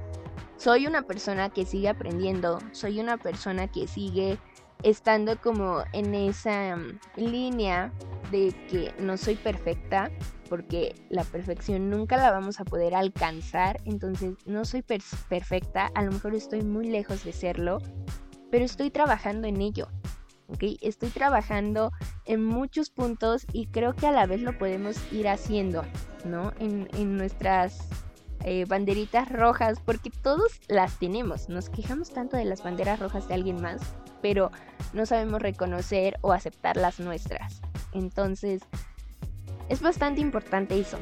soy 0.56 0.86
una 0.86 1.02
persona 1.02 1.48
que 1.50 1.64
sigue 1.64 1.88
aprendiendo, 1.88 2.58
soy 2.72 3.00
una 3.00 3.16
persona 3.16 3.68
que 3.68 3.86
sigue 3.86 4.38
estando 4.82 5.40
como 5.40 5.82
en 5.92 6.14
esa 6.14 6.76
mm, 6.76 6.98
línea 7.16 7.92
de 8.30 8.54
que 8.68 8.94
no 8.98 9.16
soy 9.16 9.36
perfecta, 9.36 10.10
porque 10.48 10.94
la 11.08 11.24
perfección 11.24 11.90
nunca 11.90 12.16
la 12.16 12.30
vamos 12.30 12.60
a 12.60 12.64
poder 12.64 12.94
alcanzar, 12.94 13.80
entonces 13.84 14.34
no 14.46 14.64
soy 14.64 14.82
perfecta, 14.82 15.90
a 15.94 16.02
lo 16.02 16.12
mejor 16.12 16.34
estoy 16.34 16.62
muy 16.62 16.88
lejos 16.88 17.24
de 17.24 17.32
serlo, 17.32 17.78
pero 18.50 18.64
estoy 18.64 18.90
trabajando 18.90 19.48
en 19.48 19.60
ello. 19.60 19.88
Estoy 20.80 21.10
trabajando 21.10 21.92
en 22.24 22.44
muchos 22.44 22.90
puntos 22.90 23.46
y 23.52 23.66
creo 23.66 23.94
que 23.94 24.06
a 24.06 24.12
la 24.12 24.26
vez 24.26 24.40
lo 24.42 24.58
podemos 24.58 24.96
ir 25.12 25.28
haciendo, 25.28 25.84
¿no? 26.24 26.52
En, 26.58 27.16
nuestras 27.16 27.88
eh, 28.44 28.64
banderitas 28.66 29.30
rojas, 29.30 29.78
porque 29.84 30.10
todos 30.10 30.60
las 30.68 30.98
tenemos. 30.98 31.48
Nos 31.48 31.70
quejamos 31.70 32.10
tanto 32.10 32.36
de 32.36 32.44
las 32.44 32.62
banderas 32.62 33.00
rojas 33.00 33.28
de 33.28 33.34
alguien 33.34 33.60
más, 33.60 33.80
pero 34.22 34.50
no 34.92 35.06
sabemos 35.06 35.40
reconocer 35.40 36.18
o 36.20 36.32
aceptar 36.32 36.76
las 36.76 37.00
nuestras. 37.00 37.60
Entonces, 37.92 38.62
es 39.68 39.80
bastante 39.80 40.20
importante 40.20 40.78
eso, 40.78 40.98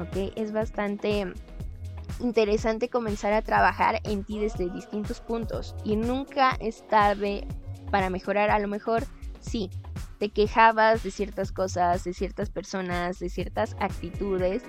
¿ok? 0.00 0.32
Es 0.36 0.52
bastante 0.52 1.32
interesante 2.20 2.88
comenzar 2.88 3.32
a 3.32 3.42
trabajar 3.42 4.00
en 4.04 4.24
ti 4.24 4.38
desde 4.38 4.70
distintos 4.70 5.20
puntos 5.20 5.74
y 5.84 5.96
nunca 5.96 6.56
es 6.60 6.86
tarde 6.88 7.46
para 7.94 8.10
mejorar. 8.10 8.50
A 8.50 8.58
lo 8.58 8.66
mejor 8.66 9.04
sí, 9.38 9.70
te 10.18 10.30
quejabas 10.30 11.04
de 11.04 11.12
ciertas 11.12 11.52
cosas, 11.52 12.02
de 12.02 12.12
ciertas 12.12 12.50
personas, 12.50 13.20
de 13.20 13.28
ciertas 13.28 13.76
actitudes, 13.78 14.64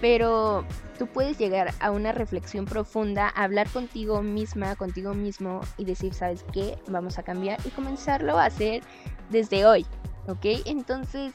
pero 0.00 0.64
tú 0.96 1.08
puedes 1.08 1.38
llegar 1.38 1.74
a 1.80 1.90
una 1.90 2.12
reflexión 2.12 2.66
profunda, 2.66 3.30
hablar 3.30 3.68
contigo 3.68 4.22
misma, 4.22 4.76
contigo 4.76 5.12
mismo 5.12 5.60
y 5.76 5.86
decir, 5.86 6.14
¿sabes 6.14 6.44
qué? 6.52 6.78
Vamos 6.86 7.18
a 7.18 7.24
cambiar 7.24 7.58
y 7.66 7.70
comenzarlo 7.70 8.38
a 8.38 8.44
hacer 8.44 8.84
desde 9.28 9.66
hoy, 9.66 9.84
¿ok? 10.28 10.62
Entonces, 10.64 11.34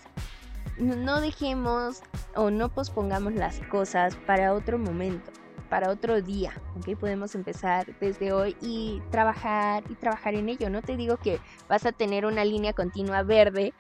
no 0.78 1.20
dejemos 1.20 2.04
o 2.38 2.52
no 2.52 2.70
pospongamos 2.70 3.34
las 3.34 3.60
cosas 3.68 4.16
para 4.26 4.54
otro 4.54 4.78
momento 4.80 5.43
para 5.74 5.90
otro 5.90 6.22
día, 6.22 6.54
¿ok? 6.78 6.96
Podemos 7.00 7.34
empezar 7.34 7.88
desde 8.00 8.32
hoy 8.32 8.56
y 8.62 9.02
trabajar 9.10 9.84
y 9.90 9.96
trabajar 9.96 10.36
en 10.36 10.48
ello. 10.48 10.70
No 10.70 10.84
te 10.84 10.96
digo 10.96 11.18
que 11.18 11.40
vas 11.68 11.88
a 11.88 11.92
tener 11.92 12.28
una 12.28 12.46
línea 12.46 12.74
continua 12.74 13.24
verde, 13.24 13.74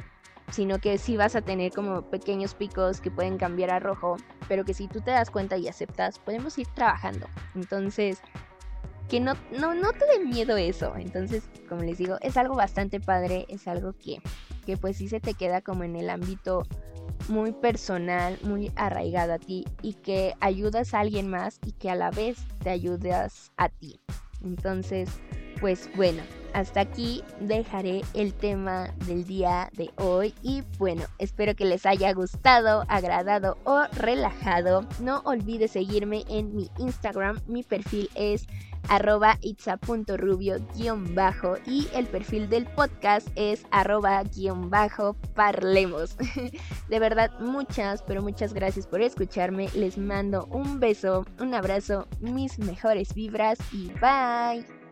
sino 0.49 0.79
que 0.79 0.97
sí 0.97 1.17
vas 1.17 1.35
a 1.35 1.43
tener 1.43 1.71
como 1.71 2.01
pequeños 2.09 2.55
picos 2.55 2.99
que 2.99 3.11
pueden 3.11 3.37
cambiar 3.37 3.69
a 3.69 3.77
rojo, 3.77 4.17
pero 4.47 4.65
que 4.65 4.73
si 4.73 4.87
tú 4.87 5.01
te 5.01 5.11
das 5.11 5.29
cuenta 5.29 5.55
y 5.57 5.67
aceptas, 5.67 6.17
podemos 6.17 6.57
ir 6.57 6.65
trabajando. 6.73 7.27
Entonces, 7.53 8.17
que 9.07 9.19
no, 9.19 9.35
no, 9.51 9.75
no 9.75 9.91
te 9.91 10.07
dé 10.07 10.25
miedo 10.25 10.57
eso. 10.57 10.95
Entonces, 10.97 11.43
como 11.69 11.83
les 11.83 11.99
digo, 11.99 12.17
es 12.21 12.37
algo 12.37 12.55
bastante 12.55 13.01
padre, 13.01 13.45
es 13.49 13.67
algo 13.67 13.93
que, 13.93 14.17
que 14.65 14.77
pues 14.77 14.97
sí 14.97 15.09
se 15.09 15.19
te 15.19 15.35
queda 15.35 15.61
como 15.61 15.83
en 15.83 15.95
el 15.95 16.09
ámbito 16.09 16.63
muy 17.27 17.51
personal, 17.51 18.37
muy 18.43 18.71
arraigado 18.75 19.33
a 19.33 19.39
ti 19.39 19.65
y 19.81 19.93
que 19.93 20.33
ayudas 20.39 20.93
a 20.93 20.99
alguien 20.99 21.29
más 21.29 21.59
y 21.65 21.71
que 21.73 21.89
a 21.89 21.95
la 21.95 22.11
vez 22.11 22.37
te 22.63 22.69
ayudas 22.69 23.51
a 23.57 23.69
ti. 23.69 23.99
Entonces, 24.43 25.09
pues 25.59 25.89
bueno, 25.95 26.21
hasta 26.53 26.81
aquí 26.81 27.23
dejaré 27.39 28.01
el 28.13 28.33
tema 28.33 28.93
del 29.05 29.25
día 29.25 29.69
de 29.73 29.91
hoy 29.97 30.33
y 30.43 30.63
bueno, 30.77 31.03
espero 31.17 31.55
que 31.55 31.65
les 31.65 31.85
haya 31.85 32.13
gustado, 32.13 32.83
agradado 32.89 33.57
o 33.63 33.83
relajado. 33.93 34.85
No 34.99 35.21
olvides 35.25 35.71
seguirme 35.71 36.25
en 36.29 36.55
mi 36.55 36.69
Instagram, 36.77 37.39
mi 37.47 37.63
perfil 37.63 38.09
es 38.15 38.45
arroba 38.89 39.37
itza.rubio 39.41 40.57
guion 40.75 41.15
bajo 41.15 41.55
y 41.65 41.87
el 41.93 42.05
perfil 42.07 42.49
del 42.49 42.65
podcast 42.65 43.27
es 43.35 43.65
arroba 43.71 44.23
guion 44.23 44.69
bajo 44.69 45.15
parlemos. 45.35 46.17
De 46.89 46.99
verdad, 46.99 47.31
muchas, 47.39 48.03
pero 48.03 48.21
muchas 48.21 48.53
gracias 48.53 48.87
por 48.87 49.01
escucharme. 49.01 49.69
Les 49.75 49.97
mando 49.97 50.45
un 50.51 50.79
beso, 50.79 51.25
un 51.39 51.53
abrazo, 51.53 52.07
mis 52.19 52.59
mejores 52.59 53.13
vibras 53.13 53.57
y 53.71 53.91
bye. 53.99 54.82